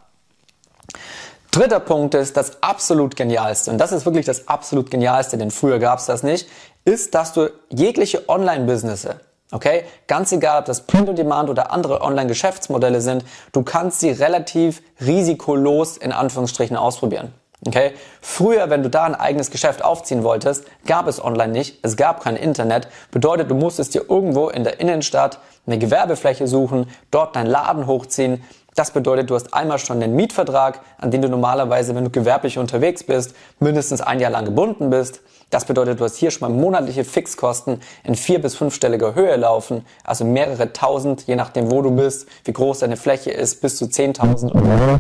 Dritter 1.52 1.82
Punkt 1.82 2.14
ist 2.16 2.38
das 2.38 2.64
absolut 2.64 3.18
genialste, 3.18 3.70
und 3.70 3.80
das 3.80 3.92
ist 3.92 4.06
wirklich 4.06 4.26
das 4.26 4.48
absolut 4.48 4.92
genialste, 4.92 5.38
denn 5.38 5.52
früher 5.52 5.80
gab 5.80 6.00
es 6.00 6.06
das 6.06 6.24
nicht, 6.24 6.48
ist, 6.86 7.16
dass 7.16 7.34
du 7.34 7.50
jegliche 7.70 8.30
Online-Businesse, 8.30 9.20
okay, 9.52 9.84
ganz 10.08 10.32
egal, 10.32 10.60
ob 10.60 10.66
das 10.66 10.88
Print-on-Demand 10.88 11.50
oder 11.50 11.74
andere 11.74 12.02
Online-Geschäftsmodelle 12.02 13.02
sind, 13.02 13.26
du 13.52 13.64
kannst 13.64 14.00
sie 14.00 14.12
relativ 14.12 14.82
risikolos 15.02 15.98
in 15.98 16.14
Anführungsstrichen 16.14 16.78
ausprobieren. 16.78 17.34
Okay? 17.66 17.92
Früher, 18.22 18.70
wenn 18.70 18.84
du 18.84 18.90
da 18.90 19.04
ein 19.04 19.16
eigenes 19.16 19.52
Geschäft 19.52 19.84
aufziehen 19.84 20.24
wolltest, 20.24 20.66
gab 20.86 21.08
es 21.08 21.24
online 21.24 21.52
nicht, 21.52 21.80
es 21.82 21.98
gab 21.98 22.24
kein 22.24 22.36
Internet. 22.36 22.88
Bedeutet, 23.12 23.52
du 23.52 23.56
musstest 23.56 23.94
dir 23.94 24.10
irgendwo 24.10 24.50
in 24.50 24.64
der 24.64 24.80
Innenstadt 24.80 25.40
eine 25.68 25.78
Gewerbefläche 25.78 26.48
suchen, 26.48 26.90
dort 27.12 27.36
deinen 27.36 27.48
Laden 27.48 27.86
hochziehen. 27.86 28.44
Das 28.76 28.92
bedeutet, 28.92 29.30
du 29.30 29.36
hast 29.36 29.54
einmal 29.54 29.78
schon 29.78 30.00
den 30.00 30.16
Mietvertrag, 30.16 30.80
an 31.00 31.12
den 31.12 31.22
du 31.22 31.28
normalerweise, 31.28 31.96
wenn 31.96 32.06
du 32.06 32.10
gewerblich 32.10 32.58
unterwegs 32.58 33.04
bist, 33.04 33.36
mindestens 33.60 34.00
ein 34.00 34.20
Jahr 34.20 34.32
lang 34.32 34.46
gebunden 34.46 34.90
bist. 34.90 35.20
Das 35.50 35.66
bedeutet, 35.66 36.00
du 36.00 36.06
hast 36.06 36.16
hier 36.16 36.32
schon 36.32 36.50
mal 36.50 36.58
monatliche 36.58 37.04
Fixkosten 37.04 37.82
in 38.04 38.16
vier- 38.16 38.40
bis 38.42 38.56
fünfstelliger 38.56 39.16
Höhe 39.16 39.36
laufen, 39.36 39.86
also 40.04 40.24
mehrere 40.24 40.72
tausend, 40.72 41.26
je 41.28 41.36
nachdem, 41.36 41.72
wo 41.72 41.82
du 41.82 41.92
bist, 41.92 42.28
wie 42.46 42.54
groß 42.54 42.80
deine 42.80 42.98
Fläche 42.98 43.32
ist, 43.32 43.60
bis 43.62 43.76
zu 43.76 43.86
10.000 43.86 44.54
Euro, 44.54 45.00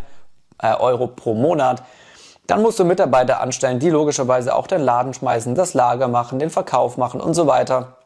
äh, 0.61 0.73
Euro 0.73 1.07
pro 1.07 1.35
Monat. 1.35 1.83
Dann 2.49 2.63
musst 2.63 2.79
du 2.79 2.83
Mitarbeiter 2.83 3.41
anstellen, 3.41 3.77
die 3.77 3.91
logischerweise 3.91 4.55
auch 4.55 4.65
den 4.65 4.81
Laden 4.81 5.13
schmeißen, 5.13 5.53
das 5.53 5.75
Lager 5.75 6.07
machen, 6.07 6.39
den 6.39 6.49
Verkauf 6.49 6.97
machen 6.97 7.21
und 7.21 7.35
so 7.35 7.45
weiter. 7.45 7.97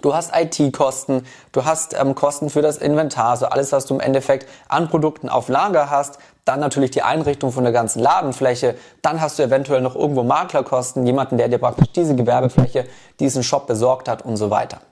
Du 0.00 0.14
hast 0.14 0.30
IT-Kosten, 0.32 1.26
du 1.50 1.64
hast 1.64 1.98
ähm, 1.98 2.14
Kosten 2.14 2.50
für 2.50 2.62
das 2.62 2.76
Inventar, 2.76 3.36
so 3.36 3.46
alles, 3.46 3.72
was 3.72 3.86
du 3.86 3.94
im 3.94 4.00
Endeffekt 4.00 4.48
an 4.68 4.88
Produkten 4.88 5.28
auf 5.28 5.48
Lager 5.48 5.90
hast. 5.90 6.20
Dann 6.44 6.60
natürlich 6.60 6.92
die 6.92 7.02
Einrichtung 7.02 7.50
von 7.50 7.64
der 7.64 7.72
ganzen 7.72 7.98
Ladenfläche. 7.98 8.76
Dann 9.02 9.20
hast 9.20 9.40
du 9.40 9.42
eventuell 9.42 9.80
noch 9.80 9.96
irgendwo 9.96 10.22
Maklerkosten, 10.22 11.04
jemanden, 11.04 11.36
der 11.36 11.48
dir 11.48 11.58
praktisch 11.58 11.90
diese 11.90 12.14
Gewerbefläche, 12.14 12.86
diesen 13.18 13.42
Shop 13.42 13.66
besorgt 13.66 14.08
hat 14.08 14.24
und 14.24 14.36
so 14.36 14.50
weiter. 14.50 14.82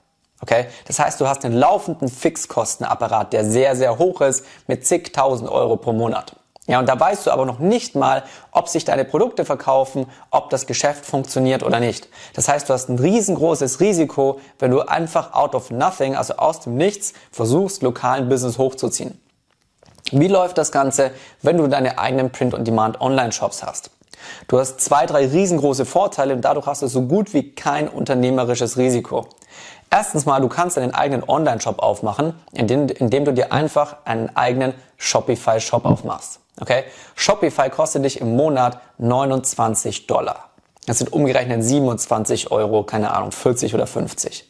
Okay? 0.41 0.65
Das 0.87 0.99
heißt, 0.99 1.21
du 1.21 1.27
hast 1.29 1.45
einen 1.45 1.55
laufenden 1.55 2.09
Fixkostenapparat, 2.09 3.31
der 3.31 3.45
sehr, 3.45 3.77
sehr 3.77 3.97
hoch 3.97 4.19
ist, 4.19 4.45
mit 4.67 4.85
zigtausend 4.85 5.49
Euro 5.49 5.77
pro 5.77 5.93
Monat. 5.93 6.35
Ja, 6.69 6.77
und 6.77 6.87
da 6.87 6.99
weißt 6.99 7.25
du 7.25 7.31
aber 7.31 7.47
noch 7.47 7.57
nicht 7.57 7.95
mal, 7.95 8.21
ob 8.51 8.69
sich 8.69 8.85
deine 8.85 9.03
Produkte 9.03 9.43
verkaufen, 9.43 10.05
ob 10.29 10.51
das 10.51 10.67
Geschäft 10.67 11.03
funktioniert 11.03 11.63
oder 11.63 11.79
nicht. 11.79 12.09
Das 12.35 12.47
heißt, 12.47 12.69
du 12.69 12.73
hast 12.73 12.89
ein 12.89 12.99
riesengroßes 12.99 13.79
Risiko, 13.79 14.39
wenn 14.59 14.69
du 14.69 14.81
einfach 14.81 15.33
out 15.33 15.55
of 15.55 15.71
nothing, 15.71 16.15
also 16.15 16.35
aus 16.35 16.59
dem 16.59 16.75
Nichts, 16.75 17.13
versuchst, 17.31 17.81
lokalen 17.81 18.29
Business 18.29 18.59
hochzuziehen. 18.59 19.19
Wie 20.11 20.27
läuft 20.27 20.59
das 20.59 20.71
Ganze, 20.71 21.09
wenn 21.41 21.57
du 21.57 21.65
deine 21.65 21.97
eigenen 21.97 22.31
Print-on-Demand 22.31 23.01
Online-Shops 23.01 23.63
hast? 23.63 23.89
Du 24.47 24.59
hast 24.59 24.79
zwei, 24.79 25.07
drei 25.07 25.25
riesengroße 25.25 25.85
Vorteile 25.85 26.35
und 26.35 26.41
dadurch 26.41 26.67
hast 26.67 26.83
du 26.83 26.87
so 26.87 27.01
gut 27.01 27.33
wie 27.33 27.49
kein 27.55 27.89
unternehmerisches 27.89 28.77
Risiko. 28.77 29.25
Erstens 29.91 30.25
mal, 30.25 30.39
du 30.39 30.49
kannst 30.49 30.77
einen 30.77 30.93
eigenen 30.93 31.27
Online-Shop 31.27 31.79
aufmachen, 31.79 32.33
indem, 32.53 32.87
indem 32.89 33.25
du 33.25 33.33
dir 33.33 33.51
einfach 33.51 33.97
einen 34.05 34.35
eigenen 34.35 34.73
Shopify-Shop 34.97 35.85
aufmachst. 35.85 36.39
Okay? 36.61 36.83
Shopify 37.15 37.69
kostet 37.69 38.05
dich 38.05 38.21
im 38.21 38.35
Monat 38.35 38.79
29 38.99 40.07
Dollar. 40.07 40.49
Das 40.85 40.99
sind 40.99 41.11
umgerechnet 41.11 41.63
27 41.63 42.51
Euro, 42.51 42.83
keine 42.83 43.13
Ahnung, 43.13 43.31
40 43.31 43.73
oder 43.73 43.87
50. 43.87 44.49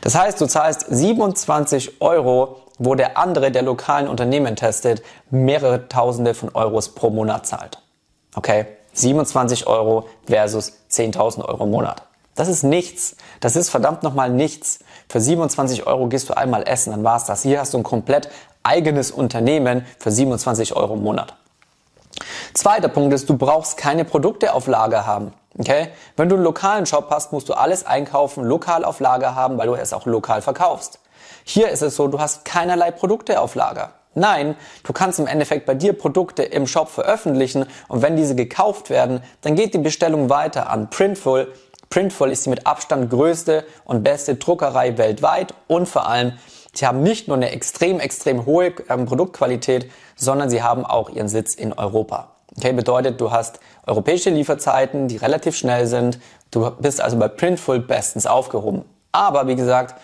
Das 0.00 0.14
heißt, 0.14 0.40
du 0.40 0.46
zahlst 0.46 0.86
27 0.88 2.00
Euro, 2.00 2.62
wo 2.78 2.94
der 2.94 3.18
andere, 3.18 3.50
der 3.50 3.62
lokalen 3.62 4.08
Unternehmen 4.08 4.56
testet, 4.56 5.02
mehrere 5.30 5.88
Tausende 5.88 6.34
von 6.34 6.50
Euros 6.54 6.94
pro 6.94 7.10
Monat 7.10 7.46
zahlt. 7.46 7.78
Okay? 8.34 8.66
27 8.94 9.66
Euro 9.66 10.08
versus 10.26 10.72
10.000 10.90 11.44
Euro 11.44 11.64
im 11.64 11.70
Monat. 11.70 12.02
Das 12.38 12.46
ist 12.46 12.62
nichts. 12.62 13.16
Das 13.40 13.56
ist 13.56 13.68
verdammt 13.68 14.04
nochmal 14.04 14.30
nichts. 14.30 14.78
Für 15.08 15.20
27 15.20 15.88
Euro 15.88 16.06
gehst 16.06 16.28
du 16.28 16.36
einmal 16.36 16.68
essen, 16.68 16.92
dann 16.92 17.02
war's 17.02 17.24
das. 17.24 17.42
Hier 17.42 17.58
hast 17.58 17.74
du 17.74 17.78
ein 17.78 17.82
komplett 17.82 18.28
eigenes 18.62 19.10
Unternehmen 19.10 19.84
für 19.98 20.12
27 20.12 20.76
Euro 20.76 20.94
im 20.94 21.02
Monat. 21.02 21.34
Zweiter 22.54 22.86
Punkt 22.86 23.12
ist, 23.12 23.28
du 23.28 23.36
brauchst 23.36 23.76
keine 23.76 24.04
Produkte 24.04 24.54
auf 24.54 24.68
Lager 24.68 25.04
haben. 25.04 25.32
Okay? 25.58 25.88
Wenn 26.16 26.28
du 26.28 26.36
einen 26.36 26.44
lokalen 26.44 26.86
Shop 26.86 27.08
hast, 27.10 27.32
musst 27.32 27.48
du 27.48 27.54
alles 27.54 27.84
einkaufen, 27.84 28.44
lokal 28.44 28.84
auf 28.84 29.00
Lager 29.00 29.34
haben, 29.34 29.58
weil 29.58 29.66
du 29.66 29.74
es 29.74 29.92
auch 29.92 30.06
lokal 30.06 30.40
verkaufst. 30.40 31.00
Hier 31.42 31.70
ist 31.70 31.82
es 31.82 31.96
so, 31.96 32.06
du 32.06 32.20
hast 32.20 32.44
keinerlei 32.44 32.92
Produkte 32.92 33.40
auf 33.40 33.56
Lager. 33.56 33.94
Nein, 34.14 34.54
du 34.84 34.92
kannst 34.92 35.18
im 35.18 35.26
Endeffekt 35.26 35.66
bei 35.66 35.74
dir 35.74 35.92
Produkte 35.92 36.44
im 36.44 36.68
Shop 36.68 36.88
veröffentlichen 36.88 37.66
und 37.88 38.00
wenn 38.02 38.16
diese 38.16 38.36
gekauft 38.36 38.90
werden, 38.90 39.24
dann 39.40 39.56
geht 39.56 39.74
die 39.74 39.78
Bestellung 39.78 40.30
weiter 40.30 40.70
an 40.70 40.88
Printful. 40.88 41.52
Printful 41.90 42.30
ist 42.30 42.44
die 42.46 42.50
mit 42.50 42.66
Abstand 42.66 43.10
größte 43.10 43.64
und 43.84 44.02
beste 44.02 44.34
Druckerei 44.34 44.98
weltweit 44.98 45.54
und 45.66 45.88
vor 45.88 46.08
allem 46.08 46.34
Sie 46.78 46.86
haben 46.86 47.02
nicht 47.02 47.26
nur 47.26 47.36
eine 47.36 47.50
extrem, 47.50 47.98
extrem 47.98 48.46
hohe 48.46 48.72
ähm, 48.88 49.06
Produktqualität, 49.06 49.90
sondern 50.14 50.48
sie 50.48 50.62
haben 50.62 50.84
auch 50.84 51.10
ihren 51.10 51.28
Sitz 51.28 51.54
in 51.54 51.72
Europa. 51.72 52.36
Okay, 52.56 52.72
bedeutet, 52.72 53.20
du 53.20 53.32
hast 53.32 53.58
europäische 53.86 54.30
Lieferzeiten, 54.30 55.08
die 55.08 55.16
relativ 55.16 55.56
schnell 55.56 55.86
sind. 55.86 56.20
Du 56.50 56.70
bist 56.70 57.00
also 57.00 57.16
bei 57.18 57.26
Printful 57.26 57.80
bestens 57.80 58.26
aufgehoben. 58.26 58.84
Aber 59.10 59.48
wie 59.48 59.56
gesagt, 59.56 60.00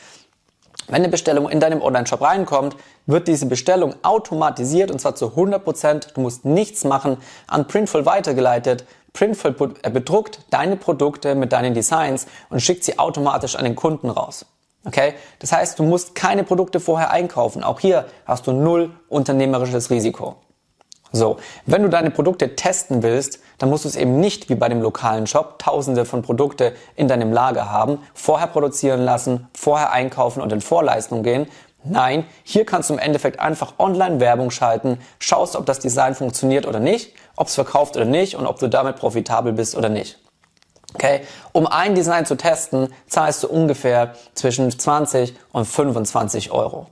wenn 0.88 0.96
eine 0.96 1.08
Bestellung 1.08 1.48
in 1.48 1.60
deinem 1.60 1.80
Online-Shop 1.80 2.20
reinkommt, 2.20 2.76
wird 3.06 3.28
diese 3.28 3.46
Bestellung 3.46 3.94
automatisiert 4.02 4.90
und 4.90 5.00
zwar 5.00 5.14
zu 5.14 5.28
100%. 5.28 5.58
Prozent. 5.60 6.08
Du 6.14 6.20
musst 6.20 6.44
nichts 6.44 6.84
machen, 6.84 7.18
an 7.46 7.66
Printful 7.66 8.04
weitergeleitet. 8.04 8.84
Printful 9.14 9.52
bedruckt 9.52 10.40
deine 10.50 10.76
Produkte 10.76 11.34
mit 11.36 11.52
deinen 11.52 11.72
Designs 11.72 12.26
und 12.50 12.60
schickt 12.60 12.84
sie 12.84 12.98
automatisch 12.98 13.56
an 13.56 13.64
den 13.64 13.76
Kunden 13.76 14.10
raus. 14.10 14.44
Okay? 14.84 15.14
Das 15.38 15.52
heißt, 15.52 15.78
du 15.78 15.84
musst 15.84 16.14
keine 16.14 16.44
Produkte 16.44 16.80
vorher 16.80 17.10
einkaufen. 17.10 17.62
Auch 17.62 17.80
hier 17.80 18.06
hast 18.26 18.46
du 18.46 18.52
null 18.52 18.90
unternehmerisches 19.08 19.90
Risiko. 19.90 20.36
So, 21.12 21.36
wenn 21.64 21.82
du 21.82 21.88
deine 21.88 22.10
Produkte 22.10 22.56
testen 22.56 23.04
willst, 23.04 23.38
dann 23.58 23.70
musst 23.70 23.84
du 23.84 23.88
es 23.88 23.94
eben 23.94 24.18
nicht 24.18 24.48
wie 24.48 24.56
bei 24.56 24.68
dem 24.68 24.82
lokalen 24.82 25.28
Shop 25.28 25.60
tausende 25.60 26.04
von 26.06 26.22
Produkte 26.22 26.74
in 26.96 27.06
deinem 27.06 27.32
Lager 27.32 27.70
haben, 27.70 28.00
vorher 28.14 28.48
produzieren 28.48 29.04
lassen, 29.04 29.46
vorher 29.54 29.92
einkaufen 29.92 30.42
und 30.42 30.52
in 30.52 30.60
Vorleistung 30.60 31.22
gehen. 31.22 31.46
Nein, 31.84 32.24
hier 32.42 32.64
kannst 32.64 32.88
du 32.88 32.94
im 32.94 32.98
Endeffekt 32.98 33.40
einfach 33.40 33.74
online 33.78 34.18
Werbung 34.18 34.50
schalten, 34.50 34.98
schaust, 35.18 35.54
ob 35.54 35.66
das 35.66 35.80
Design 35.80 36.14
funktioniert 36.14 36.66
oder 36.66 36.80
nicht, 36.80 37.12
ob 37.36 37.48
es 37.48 37.54
verkauft 37.54 37.96
oder 37.96 38.06
nicht 38.06 38.36
und 38.36 38.46
ob 38.46 38.58
du 38.58 38.68
damit 38.68 38.96
profitabel 38.96 39.52
bist 39.52 39.76
oder 39.76 39.90
nicht. 39.90 40.18
Okay? 40.94 41.22
Um 41.52 41.66
ein 41.66 41.94
Design 41.94 42.24
zu 42.24 42.36
testen, 42.36 42.88
zahlst 43.06 43.42
du 43.42 43.48
ungefähr 43.48 44.14
zwischen 44.34 44.70
20 44.70 45.34
und 45.52 45.66
25 45.66 46.52
Euro. 46.52 46.86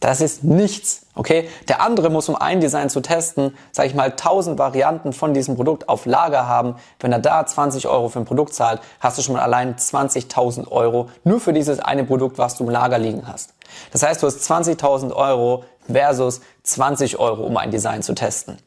Das 0.00 0.20
ist 0.20 0.44
nichts, 0.44 1.06
okay? 1.16 1.48
Der 1.66 1.80
andere 1.80 2.08
muss, 2.08 2.28
um 2.28 2.36
ein 2.36 2.60
Design 2.60 2.88
zu 2.88 3.00
testen, 3.00 3.56
sage 3.72 3.88
ich 3.88 3.94
mal, 3.96 4.10
1000 4.10 4.56
Varianten 4.56 5.12
von 5.12 5.34
diesem 5.34 5.56
Produkt 5.56 5.88
auf 5.88 6.06
Lager 6.06 6.46
haben. 6.46 6.76
Wenn 7.00 7.10
er 7.10 7.18
da 7.18 7.44
20 7.44 7.88
Euro 7.88 8.08
für 8.08 8.20
ein 8.20 8.24
Produkt 8.24 8.54
zahlt, 8.54 8.80
hast 9.00 9.18
du 9.18 9.22
schon 9.22 9.34
mal 9.34 9.42
allein 9.42 9.74
20.000 9.74 10.68
Euro 10.70 11.08
nur 11.24 11.40
für 11.40 11.52
dieses 11.52 11.80
eine 11.80 12.04
Produkt, 12.04 12.38
was 12.38 12.56
du 12.56 12.64
im 12.64 12.70
Lager 12.70 12.98
liegen 12.98 13.26
hast. 13.26 13.54
Das 13.92 14.02
heißt, 14.02 14.22
du 14.22 14.26
hast 14.26 14.38
20.000 14.50 15.12
Euro 15.12 15.64
versus 15.90 16.40
20 16.64 17.18
Euro, 17.18 17.44
um 17.44 17.56
ein 17.56 17.70
Design 17.70 18.02
zu 18.02 18.14
testen. 18.14 18.58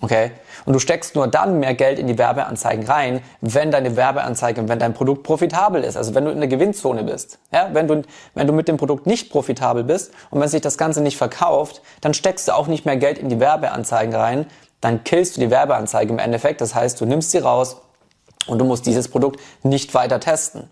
Okay? 0.00 0.30
Und 0.64 0.74
du 0.74 0.78
steckst 0.78 1.14
nur 1.14 1.26
dann 1.26 1.58
mehr 1.58 1.74
Geld 1.74 1.98
in 1.98 2.06
die 2.06 2.18
Werbeanzeigen 2.18 2.86
rein, 2.86 3.20
wenn 3.40 3.70
deine 3.70 3.96
Werbeanzeige, 3.96 4.68
wenn 4.68 4.78
dein 4.78 4.94
Produkt 4.94 5.24
profitabel 5.24 5.82
ist, 5.82 5.96
also 5.96 6.14
wenn 6.14 6.24
du 6.24 6.30
in 6.30 6.38
der 6.38 6.48
Gewinnzone 6.48 7.02
bist. 7.02 7.38
Ja? 7.52 7.70
Wenn, 7.72 7.88
du, 7.88 8.02
wenn 8.34 8.46
du 8.46 8.52
mit 8.52 8.68
dem 8.68 8.76
Produkt 8.76 9.06
nicht 9.06 9.30
profitabel 9.30 9.82
bist 9.82 10.12
und 10.30 10.40
wenn 10.40 10.48
sich 10.48 10.60
das 10.60 10.78
Ganze 10.78 11.02
nicht 11.02 11.16
verkauft, 11.16 11.82
dann 12.00 12.14
steckst 12.14 12.48
du 12.48 12.52
auch 12.52 12.68
nicht 12.68 12.84
mehr 12.84 12.96
Geld 12.96 13.18
in 13.18 13.28
die 13.28 13.40
Werbeanzeigen 13.40 14.14
rein, 14.14 14.46
dann 14.80 15.02
killst 15.02 15.36
du 15.36 15.40
die 15.40 15.50
Werbeanzeige 15.50 16.12
im 16.12 16.20
Endeffekt. 16.20 16.60
Das 16.60 16.74
heißt, 16.74 17.00
du 17.00 17.06
nimmst 17.06 17.32
sie 17.32 17.38
raus 17.38 17.78
und 18.46 18.58
du 18.58 18.64
musst 18.64 18.86
dieses 18.86 19.08
Produkt 19.08 19.40
nicht 19.64 19.94
weiter 19.94 20.20
testen. 20.20 20.70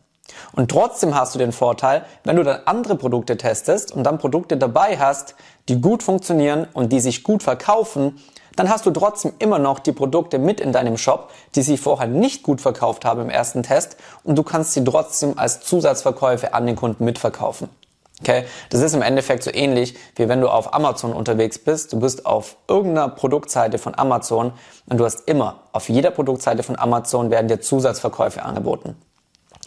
Und 0.52 0.70
trotzdem 0.70 1.14
hast 1.14 1.34
du 1.34 1.38
den 1.38 1.52
Vorteil, 1.52 2.04
wenn 2.24 2.36
du 2.36 2.42
dann 2.42 2.60
andere 2.64 2.96
Produkte 2.96 3.36
testest 3.36 3.92
und 3.92 4.04
dann 4.04 4.18
Produkte 4.18 4.56
dabei 4.56 4.98
hast, 4.98 5.34
die 5.68 5.80
gut 5.80 6.02
funktionieren 6.02 6.66
und 6.72 6.92
die 6.92 7.00
sich 7.00 7.22
gut 7.22 7.42
verkaufen, 7.42 8.18
dann 8.56 8.70
hast 8.70 8.86
du 8.86 8.90
trotzdem 8.90 9.34
immer 9.38 9.58
noch 9.58 9.78
die 9.78 9.92
Produkte 9.92 10.38
mit 10.38 10.60
in 10.60 10.72
deinem 10.72 10.96
Shop, 10.96 11.30
die 11.54 11.62
sich 11.62 11.80
vorher 11.80 12.08
nicht 12.08 12.42
gut 12.42 12.60
verkauft 12.60 13.04
haben 13.04 13.20
im 13.20 13.30
ersten 13.30 13.62
Test 13.62 13.96
und 14.24 14.36
du 14.36 14.42
kannst 14.42 14.72
sie 14.72 14.82
trotzdem 14.82 15.38
als 15.38 15.60
Zusatzverkäufe 15.60 16.54
an 16.54 16.66
den 16.66 16.74
Kunden 16.74 17.04
mitverkaufen. 17.04 17.68
Okay, 18.22 18.46
das 18.70 18.80
ist 18.80 18.94
im 18.94 19.02
Endeffekt 19.02 19.42
so 19.42 19.50
ähnlich, 19.52 19.94
wie 20.14 20.26
wenn 20.26 20.40
du 20.40 20.48
auf 20.48 20.72
Amazon 20.72 21.12
unterwegs 21.12 21.58
bist. 21.58 21.92
Du 21.92 22.00
bist 22.00 22.24
auf 22.24 22.56
irgendeiner 22.66 23.10
Produktseite 23.10 23.76
von 23.76 23.94
Amazon 23.94 24.54
und 24.88 24.96
du 24.96 25.04
hast 25.04 25.28
immer, 25.28 25.60
auf 25.72 25.90
jeder 25.90 26.10
Produktseite 26.10 26.62
von 26.62 26.78
Amazon 26.78 27.30
werden 27.30 27.48
dir 27.48 27.60
Zusatzverkäufe 27.60 28.42
angeboten. 28.42 28.96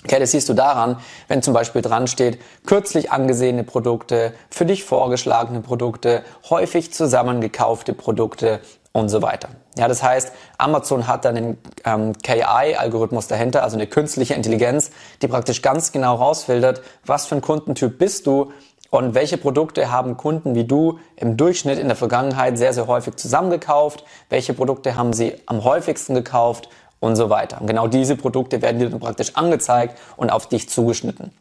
Okay, 0.04 0.20
das 0.20 0.32
siehst 0.32 0.48
du 0.48 0.54
daran, 0.54 0.98
wenn 1.28 1.42
zum 1.42 1.54
Beispiel 1.54 1.82
dran 1.82 2.08
steht, 2.08 2.40
kürzlich 2.66 3.12
angesehene 3.12 3.66
Produkte, 3.66 4.34
für 4.50 4.66
dich 4.66 4.86
vorgeschlagene 4.86 5.62
Produkte, 5.62 6.24
häufig 6.50 6.94
zusammengekaufte 6.94 7.94
Produkte 7.94 8.62
und 8.94 9.10
so 9.10 9.22
weiter. 9.22 9.50
Ja, 9.78 9.88
das 9.88 10.02
heißt, 10.02 10.32
Amazon 10.58 11.08
hat 11.08 11.26
dann 11.26 11.38
einen 11.38 11.58
ähm, 11.86 12.14
KI-Algorithmus 12.18 13.28
dahinter, 13.28 13.64
also 13.64 13.76
eine 13.76 13.88
künstliche 13.88 14.34
Intelligenz, 14.34 14.92
die 15.22 15.28
praktisch 15.28 15.62
ganz 15.62 15.92
genau 15.92 16.16
rausfiltert, 16.16 16.82
was 17.06 17.26
für 17.26 17.36
ein 17.36 17.42
Kundentyp 17.42 17.98
bist 17.98 18.26
du 18.26 18.52
und 18.90 19.14
welche 19.14 19.38
Produkte 19.38 19.92
haben 19.92 20.18
Kunden 20.18 20.56
wie 20.56 20.64
du 20.64 21.00
im 21.16 21.38
Durchschnitt 21.38 21.78
in 21.78 21.88
der 21.88 21.96
Vergangenheit 21.96 22.58
sehr, 22.58 22.74
sehr 22.74 22.88
häufig 22.88 23.16
zusammengekauft, 23.16 24.04
welche 24.30 24.54
Produkte 24.54 24.96
haben 24.96 25.14
sie 25.14 25.36
am 25.46 25.64
häufigsten 25.64 26.16
gekauft 26.16 26.70
und 27.00 27.16
so 27.16 27.30
weiter. 27.30 27.62
Und 27.62 27.68
genau 27.68 27.88
diese 27.88 28.16
Produkte 28.16 28.62
werden 28.62 28.80
dir 28.80 28.90
dann 28.90 29.00
praktisch 29.00 29.36
angezeigt 29.36 29.98
und 30.18 30.30
auf 30.30 30.48
dich 30.48 30.70
zugeschnitten. 30.70 31.32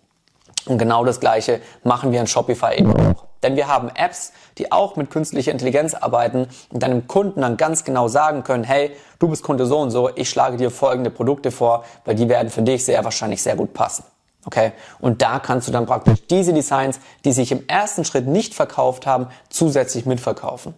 Und 0.67 0.79
genau 0.79 1.05
das 1.05 1.21
Gleiche 1.21 1.61
machen 1.83 2.13
wir 2.13 2.21
in 2.21 2.27
Shopify 2.27 2.75
eben 2.77 2.93
auch. 2.95 3.25
Denn 3.43 3.57
wir 3.57 3.69
haben 3.69 3.89
Apps, 3.95 4.33
die 4.59 4.73
auch 4.73 4.97
mit 4.97 5.11
künstlicher 5.11 5.53
Intelligenz 5.53 5.95
arbeiten 5.95 6.49
und 6.71 6.83
deinem 6.83 7.07
Kunden 7.07 7.41
dann 7.41 7.57
ganz 7.57 7.85
genau 7.85 8.09
sagen 8.09 8.43
können, 8.43 8.65
hey, 8.65 8.97
du 9.19 9.29
bist 9.29 9.43
Kunde 9.43 9.65
so 9.67 9.79
und 9.79 9.91
so, 9.91 10.11
ich 10.15 10.29
schlage 10.29 10.57
dir 10.57 10.71
folgende 10.71 11.11
Produkte 11.11 11.51
vor, 11.51 11.85
weil 12.05 12.17
die 12.17 12.29
werden 12.29 12.51
für 12.51 12.63
dich 12.63 12.85
sehr 12.85 13.05
wahrscheinlich 13.05 13.43
sehr 13.43 13.55
gut 13.55 13.73
passen. 13.73 14.05
Okay? 14.45 14.73
Und 15.01 15.23
da 15.23 15.39
kannst 15.39 15.69
du 15.69 15.73
dann 15.73 15.87
praktisch 15.87 16.27
diese 16.27 16.53
Designs, 16.53 16.99
die 17.25 17.33
sich 17.33 17.53
im 17.53 17.67
ersten 17.69 18.05
Schritt 18.05 18.27
nicht 18.27 18.55
verkauft 18.55 19.07
haben, 19.07 19.29
zusätzlich 19.51 20.05
mitverkaufen. 20.05 20.75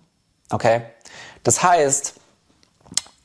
Okay? 0.51 0.83
Das 1.43 1.63
heißt, 1.63 2.20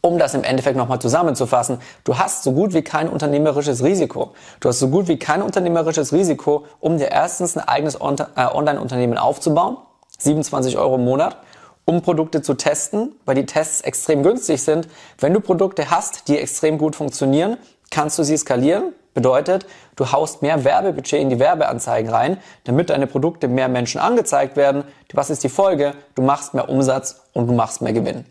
um 0.05 0.19
das 0.19 0.35
im 0.35 0.43
Endeffekt 0.43 0.77
nochmal 0.77 0.99
zusammenzufassen, 0.99 1.79
du 2.03 2.19
hast 2.19 2.43
so 2.43 2.51
gut 2.51 2.75
wie 2.75 2.83
kein 2.83 3.09
unternehmerisches 3.09 3.83
Risiko. 3.83 4.33
Du 4.59 4.69
hast 4.69 4.77
so 4.77 4.89
gut 4.89 5.07
wie 5.07 5.17
kein 5.17 5.41
unternehmerisches 5.41 6.13
Risiko, 6.13 6.65
um 6.79 6.99
dir 6.99 7.11
erstens 7.11 7.57
ein 7.57 7.67
eigenes 7.67 7.95
äh, 7.95 8.45
Online-Unternehmen 8.45 9.17
aufzubauen, 9.17 9.77
27 10.19 10.77
Euro 10.77 10.95
im 10.95 11.05
Monat, 11.05 11.37
um 11.85 12.03
Produkte 12.03 12.43
zu 12.43 12.53
testen, 12.53 13.15
weil 13.25 13.33
die 13.33 13.47
Tests 13.47 13.81
extrem 13.81 14.21
günstig 14.21 14.61
sind. 14.61 14.87
Wenn 15.17 15.33
du 15.33 15.39
Produkte 15.39 15.89
hast, 15.89 16.27
die 16.27 16.37
extrem 16.37 16.77
gut 16.77 16.95
funktionieren, 16.95 17.57
kannst 17.89 18.19
du 18.19 18.23
sie 18.23 18.37
skalieren, 18.37 18.93
Bedeutet, 19.15 19.65
du 19.95 20.11
haust 20.11 20.41
mehr 20.41 20.65
Werbebudget 20.65 21.21
in 21.21 21.29
die 21.29 21.39
Werbeanzeigen 21.39 22.11
rein, 22.11 22.37
damit 22.65 22.89
deine 22.89 23.07
Produkte 23.07 23.47
mehr 23.47 23.69
Menschen 23.69 24.01
angezeigt 24.01 24.57
werden. 24.57 24.83
Was 25.13 25.29
ist 25.29 25.45
die 25.45 25.49
Folge? 25.49 25.93
Du 26.15 26.21
machst 26.21 26.53
mehr 26.53 26.67
Umsatz 26.67 27.21
und 27.31 27.47
du 27.47 27.53
machst 27.53 27.81
mehr 27.81 27.93
Gewinn. 27.93 28.25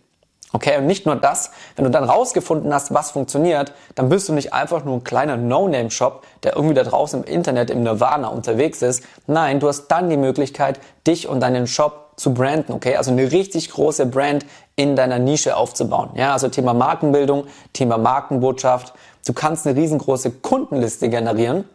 Okay, 0.55 0.79
und 0.79 0.87
nicht 0.87 1.05
nur 1.05 1.17
das, 1.17 1.51
wenn 1.75 1.85
du 1.85 1.91
dann 1.91 2.05
rausgefunden 2.05 2.73
hast, 2.73 2.95
was 2.95 3.11
funktioniert, 3.11 3.73
dann 3.97 4.09
bist 4.09 4.29
du 4.29 4.33
nicht 4.33 4.53
einfach 4.53 4.85
nur 4.85 4.95
ein 4.95 5.03
kleiner 5.03 5.37
No-Name-Shop, 5.37 6.25
der 6.45 6.55
irgendwie 6.55 6.75
da 6.75 6.85
draußen 6.85 7.25
im 7.25 7.29
Internet 7.29 7.71
im 7.71 7.83
Nirvana 7.83 8.29
unterwegs 8.29 8.81
ist. 8.81 9.03
Nein, 9.27 9.59
du 9.59 9.67
hast 9.67 9.89
dann 9.89 10.11
die 10.11 10.17
Möglichkeit, 10.17 10.79
dich 11.09 11.27
und 11.27 11.41
deinen 11.41 11.67
Shop 11.67 12.13
zu 12.15 12.33
branden, 12.33 12.73
okay? 12.73 12.95
Also 12.95 13.11
eine 13.11 13.33
richtig 13.33 13.73
große 13.73 14.07
Brand 14.07 14.47
in 14.77 14.95
deiner 14.95 15.19
Nische 15.19 15.57
aufzubauen. 15.57 16.11
Ja, 16.15 16.35
also 16.35 16.49
Thema 16.49 16.73
Markenbildung, 16.73 17.49
Thema 17.73 17.99
Markenbotschaft. 17.99 18.95
Du 19.27 19.33
kannst 19.33 19.67
eine 19.67 19.77
riesengroße 19.77 20.31
Kundenliste 20.31 21.09
generieren. 21.09 21.69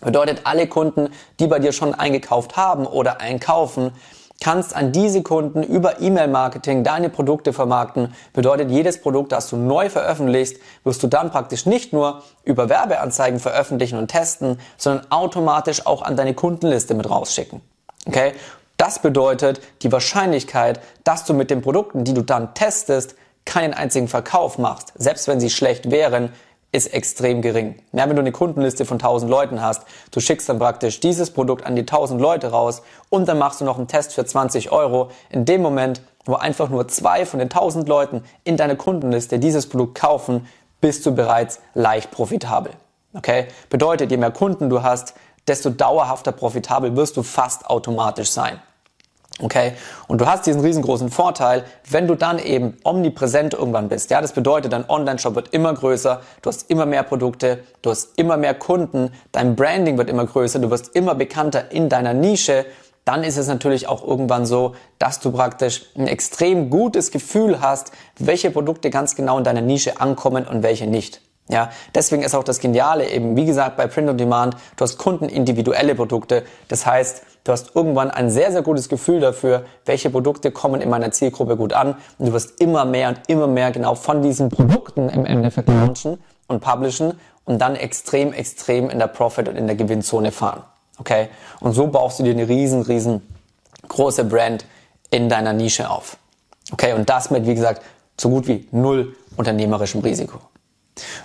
Bedeutet, 0.00 0.40
alle 0.42 0.66
Kunden, 0.66 1.10
die 1.38 1.46
bei 1.46 1.60
dir 1.60 1.70
schon 1.70 1.94
eingekauft 1.94 2.56
haben 2.56 2.84
oder 2.84 3.20
einkaufen, 3.20 3.92
kannst 4.40 4.74
an 4.74 4.92
diese 4.92 5.22
Kunden 5.22 5.62
über 5.62 6.00
E-Mail-Marketing 6.00 6.84
deine 6.84 7.08
Produkte 7.10 7.52
vermarkten. 7.52 8.14
Bedeutet, 8.32 8.70
jedes 8.70 9.00
Produkt, 9.00 9.32
das 9.32 9.48
du 9.50 9.56
neu 9.56 9.90
veröffentlichst, 9.90 10.58
wirst 10.84 11.02
du 11.02 11.08
dann 11.08 11.30
praktisch 11.30 11.66
nicht 11.66 11.92
nur 11.92 12.22
über 12.44 12.68
Werbeanzeigen 12.68 13.40
veröffentlichen 13.40 13.98
und 13.98 14.08
testen, 14.08 14.60
sondern 14.76 15.10
automatisch 15.10 15.86
auch 15.86 16.02
an 16.02 16.16
deine 16.16 16.34
Kundenliste 16.34 16.94
mit 16.94 17.10
rausschicken. 17.10 17.60
Okay? 18.06 18.32
Das 18.76 19.00
bedeutet, 19.00 19.60
die 19.82 19.90
Wahrscheinlichkeit, 19.90 20.80
dass 21.02 21.24
du 21.24 21.34
mit 21.34 21.50
den 21.50 21.62
Produkten, 21.62 22.04
die 22.04 22.14
du 22.14 22.22
dann 22.22 22.54
testest, 22.54 23.16
keinen 23.44 23.74
einzigen 23.74 24.08
Verkauf 24.08 24.58
machst, 24.58 24.92
selbst 24.94 25.26
wenn 25.26 25.40
sie 25.40 25.50
schlecht 25.50 25.90
wären, 25.90 26.32
ist 26.70 26.92
extrem 26.92 27.40
gering. 27.40 27.76
Ja, 27.92 28.08
wenn 28.08 28.16
du 28.16 28.20
eine 28.20 28.32
Kundenliste 28.32 28.84
von 28.84 28.96
1000 28.96 29.30
Leuten 29.30 29.62
hast, 29.62 29.84
du 30.10 30.20
schickst 30.20 30.48
dann 30.48 30.58
praktisch 30.58 31.00
dieses 31.00 31.30
Produkt 31.30 31.64
an 31.64 31.76
die 31.76 31.82
1000 31.82 32.20
Leute 32.20 32.50
raus 32.50 32.82
und 33.08 33.26
dann 33.26 33.38
machst 33.38 33.60
du 33.60 33.64
noch 33.64 33.78
einen 33.78 33.88
Test 33.88 34.12
für 34.12 34.24
20 34.24 34.70
Euro. 34.70 35.10
In 35.30 35.44
dem 35.44 35.62
Moment, 35.62 36.02
wo 36.26 36.34
einfach 36.34 36.68
nur 36.68 36.86
zwei 36.88 37.24
von 37.24 37.38
den 37.38 37.50
1000 37.50 37.88
Leuten 37.88 38.22
in 38.44 38.56
deiner 38.58 38.76
Kundenliste 38.76 39.38
dieses 39.38 39.68
Produkt 39.68 39.94
kaufen, 39.94 40.46
bist 40.80 41.06
du 41.06 41.14
bereits 41.14 41.60
leicht 41.74 42.10
profitabel. 42.10 42.72
Okay? 43.14 43.46
Bedeutet, 43.70 44.10
je 44.10 44.18
mehr 44.18 44.30
Kunden 44.30 44.68
du 44.68 44.82
hast, 44.82 45.14
desto 45.46 45.70
dauerhafter 45.70 46.32
profitabel 46.32 46.94
wirst 46.96 47.16
du 47.16 47.22
fast 47.22 47.66
automatisch 47.66 48.30
sein. 48.30 48.60
Okay? 49.40 49.72
Und 50.08 50.20
du 50.20 50.26
hast 50.26 50.46
diesen 50.46 50.60
riesengroßen 50.60 51.10
Vorteil, 51.10 51.64
wenn 51.88 52.06
du 52.06 52.14
dann 52.14 52.38
eben 52.38 52.76
omnipräsent 52.82 53.54
irgendwann 53.54 53.88
bist. 53.88 54.10
Ja, 54.10 54.20
das 54.20 54.32
bedeutet, 54.32 54.72
dein 54.72 54.88
Online-Shop 54.88 55.34
wird 55.34 55.48
immer 55.54 55.72
größer, 55.74 56.20
du 56.42 56.48
hast 56.48 56.70
immer 56.70 56.86
mehr 56.86 57.04
Produkte, 57.04 57.60
du 57.82 57.90
hast 57.90 58.18
immer 58.18 58.36
mehr 58.36 58.54
Kunden, 58.54 59.12
dein 59.32 59.54
Branding 59.54 59.96
wird 59.96 60.10
immer 60.10 60.26
größer, 60.26 60.58
du 60.58 60.70
wirst 60.70 60.94
immer 60.96 61.14
bekannter 61.14 61.70
in 61.70 61.88
deiner 61.88 62.14
Nische. 62.14 62.66
Dann 63.04 63.24
ist 63.24 63.38
es 63.38 63.46
natürlich 63.46 63.88
auch 63.88 64.06
irgendwann 64.06 64.44
so, 64.44 64.74
dass 64.98 65.20
du 65.20 65.30
praktisch 65.30 65.86
ein 65.96 66.08
extrem 66.08 66.68
gutes 66.68 67.10
Gefühl 67.10 67.60
hast, 67.60 67.92
welche 68.18 68.50
Produkte 68.50 68.90
ganz 68.90 69.14
genau 69.14 69.38
in 69.38 69.44
deiner 69.44 69.62
Nische 69.62 70.00
ankommen 70.00 70.46
und 70.46 70.62
welche 70.62 70.86
nicht. 70.86 71.22
Ja, 71.48 71.70
deswegen 71.94 72.22
ist 72.22 72.34
auch 72.34 72.44
das 72.44 72.60
Geniale 72.60 73.08
eben, 73.08 73.34
wie 73.34 73.46
gesagt, 73.46 73.76
bei 73.78 73.86
Print 73.86 74.10
on 74.10 74.18
Demand, 74.18 74.54
du 74.76 74.82
hast 74.82 74.98
kundenindividuelle 74.98 75.94
Produkte. 75.94 76.44
Das 76.68 76.84
heißt, 76.84 77.22
du 77.44 77.52
hast 77.52 77.74
irgendwann 77.74 78.10
ein 78.10 78.30
sehr, 78.30 78.52
sehr 78.52 78.60
gutes 78.60 78.90
Gefühl 78.90 79.20
dafür, 79.20 79.64
welche 79.86 80.10
Produkte 80.10 80.50
kommen 80.50 80.82
in 80.82 80.90
meiner 80.90 81.10
Zielgruppe 81.10 81.56
gut 81.56 81.72
an. 81.72 81.96
Und 82.18 82.28
du 82.28 82.32
wirst 82.34 82.60
immer 82.60 82.84
mehr 82.84 83.08
und 83.08 83.20
immer 83.28 83.46
mehr 83.46 83.70
genau 83.70 83.94
von 83.94 84.20
diesen 84.20 84.50
Produkten 84.50 85.08
im 85.08 85.24
Endeffekt 85.24 85.68
launchen 85.68 86.18
und 86.48 86.60
publishen 86.60 87.14
und 87.46 87.58
dann 87.58 87.76
extrem, 87.76 88.34
extrem 88.34 88.90
in 88.90 88.98
der 88.98 89.06
Profit 89.06 89.48
und 89.48 89.56
in 89.56 89.66
der 89.66 89.76
Gewinnzone 89.76 90.32
fahren. 90.32 90.62
Okay? 90.98 91.28
Und 91.60 91.72
so 91.72 91.86
baust 91.86 92.18
du 92.18 92.24
dir 92.24 92.32
eine 92.32 92.46
riesen, 92.46 92.82
riesen 92.82 93.22
große 93.88 94.24
Brand 94.24 94.66
in 95.10 95.30
deiner 95.30 95.54
Nische 95.54 95.88
auf. 95.88 96.18
Okay? 96.72 96.92
Und 96.92 97.08
das 97.08 97.30
mit, 97.30 97.46
wie 97.46 97.54
gesagt, 97.54 97.80
so 98.20 98.28
gut 98.28 98.48
wie 98.48 98.68
null 98.70 99.16
unternehmerischem 99.36 100.02
Risiko. 100.02 100.40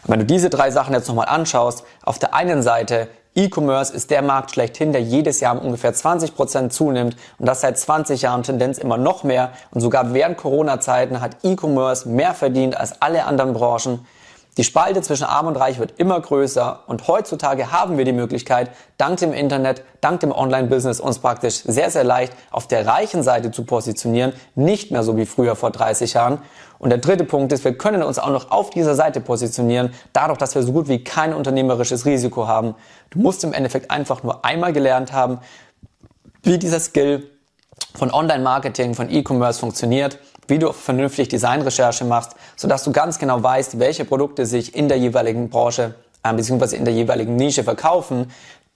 Und 0.03 0.11
wenn 0.11 0.19
du 0.19 0.25
diese 0.25 0.49
drei 0.49 0.71
Sachen 0.71 0.93
jetzt 0.93 1.07
nochmal 1.07 1.27
anschaust, 1.27 1.83
auf 2.03 2.19
der 2.19 2.33
einen 2.33 2.61
Seite 2.61 3.07
E-Commerce 3.35 3.91
ist 3.91 4.11
der 4.11 4.21
Markt 4.21 4.51
schlechthin, 4.51 4.91
der 4.91 5.01
jedes 5.01 5.39
Jahr 5.39 5.57
um 5.57 5.65
ungefähr 5.65 5.93
20 5.93 6.35
Prozent 6.35 6.71
zunimmt 6.71 7.15
und 7.39 7.47
das 7.47 7.61
seit 7.61 7.79
20 7.79 8.21
Jahren 8.21 8.43
Tendenz 8.43 8.77
immer 8.77 8.97
noch 8.97 9.23
mehr. 9.23 9.51
Und 9.71 9.81
sogar 9.81 10.13
während 10.13 10.37
Corona-Zeiten 10.37 11.19
hat 11.19 11.37
E-Commerce 11.43 12.07
mehr 12.07 12.35
verdient 12.35 12.77
als 12.77 13.01
alle 13.01 13.25
anderen 13.25 13.53
Branchen. 13.53 14.05
Die 14.57 14.63
Spalte 14.63 15.01
zwischen 15.01 15.23
Arm 15.23 15.47
und 15.47 15.55
Reich 15.55 15.79
wird 15.79 15.95
immer 15.97 16.21
größer 16.21 16.83
und 16.85 17.07
heutzutage 17.07 17.71
haben 17.71 17.97
wir 17.97 18.05
die 18.05 18.13
Möglichkeit, 18.13 18.69
dank 18.97 19.17
dem 19.17 19.33
Internet, 19.33 19.83
dank 19.99 20.19
dem 20.19 20.31
Online-Business 20.31 20.99
uns 20.99 21.17
praktisch 21.17 21.63
sehr, 21.65 21.89
sehr 21.89 22.03
leicht 22.03 22.33
auf 22.51 22.67
der 22.67 22.85
reichen 22.85 23.23
Seite 23.23 23.49
zu 23.49 23.63
positionieren, 23.63 24.33
nicht 24.53 24.91
mehr 24.91 25.01
so 25.01 25.17
wie 25.17 25.25
früher 25.25 25.55
vor 25.55 25.71
30 25.71 26.13
Jahren. 26.13 26.37
Und 26.77 26.91
der 26.91 26.99
dritte 26.99 27.23
Punkt 27.23 27.51
ist, 27.51 27.63
wir 27.63 27.75
können 27.75 28.03
uns 28.03 28.19
auch 28.19 28.29
noch 28.29 28.51
auf 28.51 28.69
dieser 28.69 28.93
Seite 28.93 29.21
positionieren, 29.21 29.91
dadurch, 30.11 30.37
dass 30.37 30.53
wir 30.53 30.61
so 30.61 30.71
gut 30.71 30.87
wie 30.87 31.03
kein 31.03 31.33
unternehmerisches 31.33 32.05
Risiko 32.05 32.47
haben. 32.47 32.75
Du 33.09 33.19
musst 33.19 33.43
im 33.43 33.53
Endeffekt 33.53 33.89
einfach 33.89 34.21
nur 34.21 34.45
einmal 34.45 34.71
gelernt 34.71 35.13
haben, 35.13 35.39
wie 36.43 36.59
dieser 36.59 36.79
Skill 36.79 37.27
von 37.95 38.11
Online-Marketing, 38.11 38.93
von 38.93 39.09
E-Commerce 39.09 39.59
funktioniert 39.59 40.19
wie 40.47 40.59
du 40.59 40.71
vernünftig 40.71 41.29
Designrecherche 41.29 42.05
machst, 42.05 42.35
sodass 42.55 42.83
du 42.83 42.91
ganz 42.91 43.19
genau 43.19 43.41
weißt, 43.41 43.79
welche 43.79 44.05
Produkte 44.05 44.45
sich 44.45 44.75
in 44.75 44.87
der 44.87 44.97
jeweiligen 44.97 45.49
Branche 45.49 45.95
äh, 46.23 46.33
bzw. 46.33 46.75
in 46.75 46.85
der 46.85 46.93
jeweiligen 46.93 47.35
Nische 47.35 47.63
verkaufen. 47.63 48.31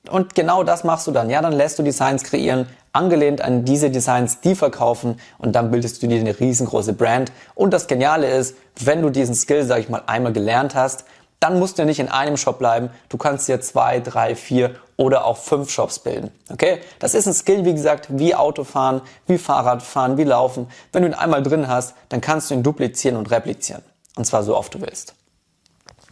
Und 0.10 0.36
genau 0.36 0.64
das 0.64 0.84
machst 0.84 1.06
du 1.08 1.12
dann. 1.12 1.30
Ja, 1.30 1.42
dann 1.42 1.54
lässt 1.54 1.80
du 1.80 1.84
Designs 1.84 2.24
kreieren, 2.24 2.68
angelehnt 2.94 3.42
an 3.42 3.66
diese 3.66 3.90
Designs, 3.90 4.40
die 4.40 4.56
verkaufen 4.56 5.20
und 5.38 5.56
dann 5.56 5.70
bildest 5.70 6.02
du 6.02 6.08
dir 6.08 6.20
eine 6.20 6.40
riesengroße 6.40 6.94
Brand. 6.94 7.32
Und 7.56 7.74
das 7.74 7.88
Geniale 7.88 8.30
ist, 8.30 8.56
wenn 8.80 9.02
du 9.02 9.10
diesen 9.10 9.36
Skill, 9.36 9.66
sag 9.66 9.80
ich 9.80 9.90
mal, 9.90 10.04
einmal 10.08 10.34
gelernt 10.34 10.76
hast, 10.76 11.04
dann 11.40 11.60
musst 11.60 11.78
du 11.78 11.86
nicht 11.86 12.00
in 12.00 12.10
einem 12.10 12.38
Shop 12.38 12.58
bleiben. 12.58 12.90
Du 13.10 13.18
kannst 13.18 13.48
dir 13.48 13.62
zwei, 13.62 14.00
drei, 14.00 14.36
vier 14.36 14.76
oder 14.96 15.26
auch 15.26 15.38
fünf 15.38 15.70
Shops 15.70 16.00
bilden. 16.00 16.32
Okay? 16.50 16.82
Das 17.00 17.14
ist 17.14 17.28
ein 17.28 17.34
Skill, 17.34 17.64
wie 17.66 17.74
gesagt, 17.74 18.08
wie 18.10 18.34
Autofahren, 18.34 19.02
wie 19.28 19.38
Fahrradfahren, 19.38 20.18
wie 20.18 20.24
Laufen. 20.24 20.68
Wenn 20.92 21.04
du 21.04 21.10
ihn 21.10 21.14
einmal 21.14 21.44
drin 21.44 21.68
hast, 21.68 21.94
dann 22.10 22.22
kannst 22.22 22.50
du 22.50 22.56
ihn 22.56 22.64
duplizieren 22.64 23.18
und 23.18 23.30
replizieren. 23.30 23.84
Und 24.16 24.26
zwar 24.26 24.44
so 24.44 24.58
oft 24.58 24.74
du 24.74 24.82
willst. 24.82 25.14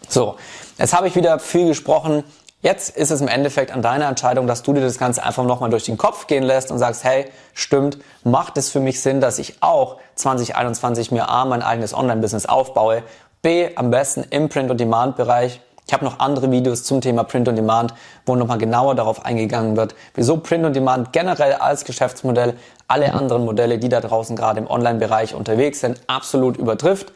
So, 0.07 0.35
jetzt 0.77 0.95
habe 0.95 1.07
ich 1.07 1.15
wieder 1.15 1.39
viel 1.39 1.67
gesprochen. 1.67 2.23
Jetzt 2.61 2.95
ist 2.95 3.11
es 3.11 3.21
im 3.21 3.27
Endeffekt 3.27 3.71
an 3.71 3.81
deiner 3.81 4.07
Entscheidung, 4.07 4.47
dass 4.47 4.63
du 4.63 4.73
dir 4.73 4.81
das 4.81 4.97
Ganze 4.97 5.23
einfach 5.23 5.43
nochmal 5.43 5.69
durch 5.69 5.85
den 5.85 5.97
Kopf 5.97 6.25
gehen 6.27 6.43
lässt 6.43 6.71
und 6.71 6.79
sagst, 6.79 7.03
hey, 7.03 7.31
stimmt, 7.53 7.99
macht 8.23 8.57
es 8.57 8.69
für 8.69 8.79
mich 8.79 9.01
Sinn, 9.01 9.21
dass 9.21 9.37
ich 9.39 9.61
auch 9.61 9.97
2021 10.15 11.11
mir 11.11 11.29
A, 11.29 11.45
mein 11.45 11.61
eigenes 11.61 11.93
Online-Business 11.93 12.45
aufbaue 12.47 13.03
B, 13.45 13.69
am 13.75 13.91
besten 13.91 14.25
im 14.31 14.49
Print-on-Demand-Bereich. 14.49 15.61
Ich 15.85 15.93
habe 15.93 16.03
noch 16.03 16.17
andere 16.17 16.49
Videos 16.49 16.83
zum 16.83 16.99
Thema 16.99 17.23
Print-on-Demand, 17.23 17.93
wo 18.25 18.35
nochmal 18.35 18.57
genauer 18.57 18.95
darauf 18.95 19.23
eingegangen 19.23 19.77
wird, 19.77 19.93
wieso 20.15 20.37
Print-on-Demand 20.37 21.13
generell 21.13 21.53
als 21.53 21.85
Geschäftsmodell 21.85 22.55
alle 22.87 23.13
anderen 23.13 23.45
Modelle, 23.45 23.77
die 23.77 23.87
da 23.87 24.01
draußen 24.01 24.35
gerade 24.35 24.59
im 24.59 24.67
Online-Bereich 24.67 25.35
unterwegs 25.35 25.81
sind, 25.81 26.01
absolut 26.07 26.57
übertrifft. 26.57 27.13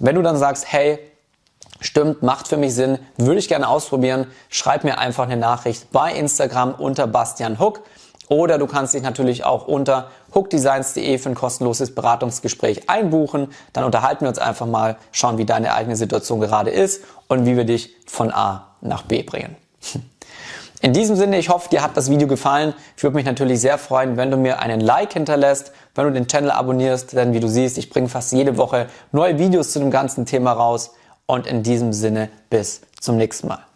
Wenn 0.00 0.16
du 0.16 0.22
dann 0.22 0.36
sagst, 0.36 0.64
hey, 0.72 0.98
stimmt, 1.78 2.24
macht 2.24 2.48
für 2.48 2.56
mich 2.56 2.74
Sinn, 2.74 2.98
würde 3.16 3.38
ich 3.38 3.46
gerne 3.46 3.68
ausprobieren, 3.68 4.26
schreib 4.48 4.82
mir 4.82 4.98
einfach 4.98 5.26
eine 5.26 5.36
Nachricht 5.36 5.92
bei 5.92 6.12
Instagram 6.12 6.74
unter 6.74 7.06
Bastian 7.06 7.60
Hook. 7.60 7.82
Oder 8.28 8.58
du 8.58 8.66
kannst 8.66 8.94
dich 8.94 9.02
natürlich 9.02 9.44
auch 9.44 9.66
unter 9.66 10.10
hookdesigns.de 10.34 11.18
für 11.18 11.30
ein 11.30 11.34
kostenloses 11.34 11.94
Beratungsgespräch 11.94 12.88
einbuchen. 12.88 13.48
Dann 13.72 13.84
unterhalten 13.84 14.22
wir 14.22 14.28
uns 14.28 14.38
einfach 14.38 14.66
mal, 14.66 14.96
schauen, 15.12 15.38
wie 15.38 15.46
deine 15.46 15.74
eigene 15.74 15.96
Situation 15.96 16.40
gerade 16.40 16.70
ist 16.70 17.02
und 17.28 17.46
wie 17.46 17.56
wir 17.56 17.64
dich 17.64 17.94
von 18.06 18.32
A 18.32 18.68
nach 18.80 19.02
B 19.02 19.22
bringen. 19.22 19.56
In 20.80 20.92
diesem 20.92 21.16
Sinne, 21.16 21.38
ich 21.38 21.48
hoffe, 21.48 21.68
dir 21.70 21.82
hat 21.82 21.96
das 21.96 22.08
Video 22.08 22.28
gefallen. 22.28 22.72
Ich 22.96 23.02
würde 23.02 23.16
mich 23.16 23.24
natürlich 23.24 23.60
sehr 23.60 23.78
freuen, 23.78 24.16
wenn 24.16 24.30
du 24.30 24.36
mir 24.36 24.60
einen 24.60 24.80
Like 24.80 25.12
hinterlässt, 25.12 25.72
wenn 25.96 26.04
du 26.04 26.12
den 26.12 26.28
Channel 26.28 26.52
abonnierst, 26.52 27.14
denn 27.14 27.32
wie 27.32 27.40
du 27.40 27.48
siehst, 27.48 27.78
ich 27.78 27.90
bringe 27.90 28.08
fast 28.08 28.32
jede 28.32 28.56
Woche 28.56 28.86
neue 29.10 29.38
Videos 29.38 29.72
zu 29.72 29.80
dem 29.80 29.90
ganzen 29.90 30.24
Thema 30.24 30.52
raus. 30.52 30.92
Und 31.26 31.46
in 31.46 31.64
diesem 31.64 31.92
Sinne, 31.92 32.30
bis 32.48 32.80
zum 33.00 33.16
nächsten 33.16 33.48
Mal. 33.48 33.67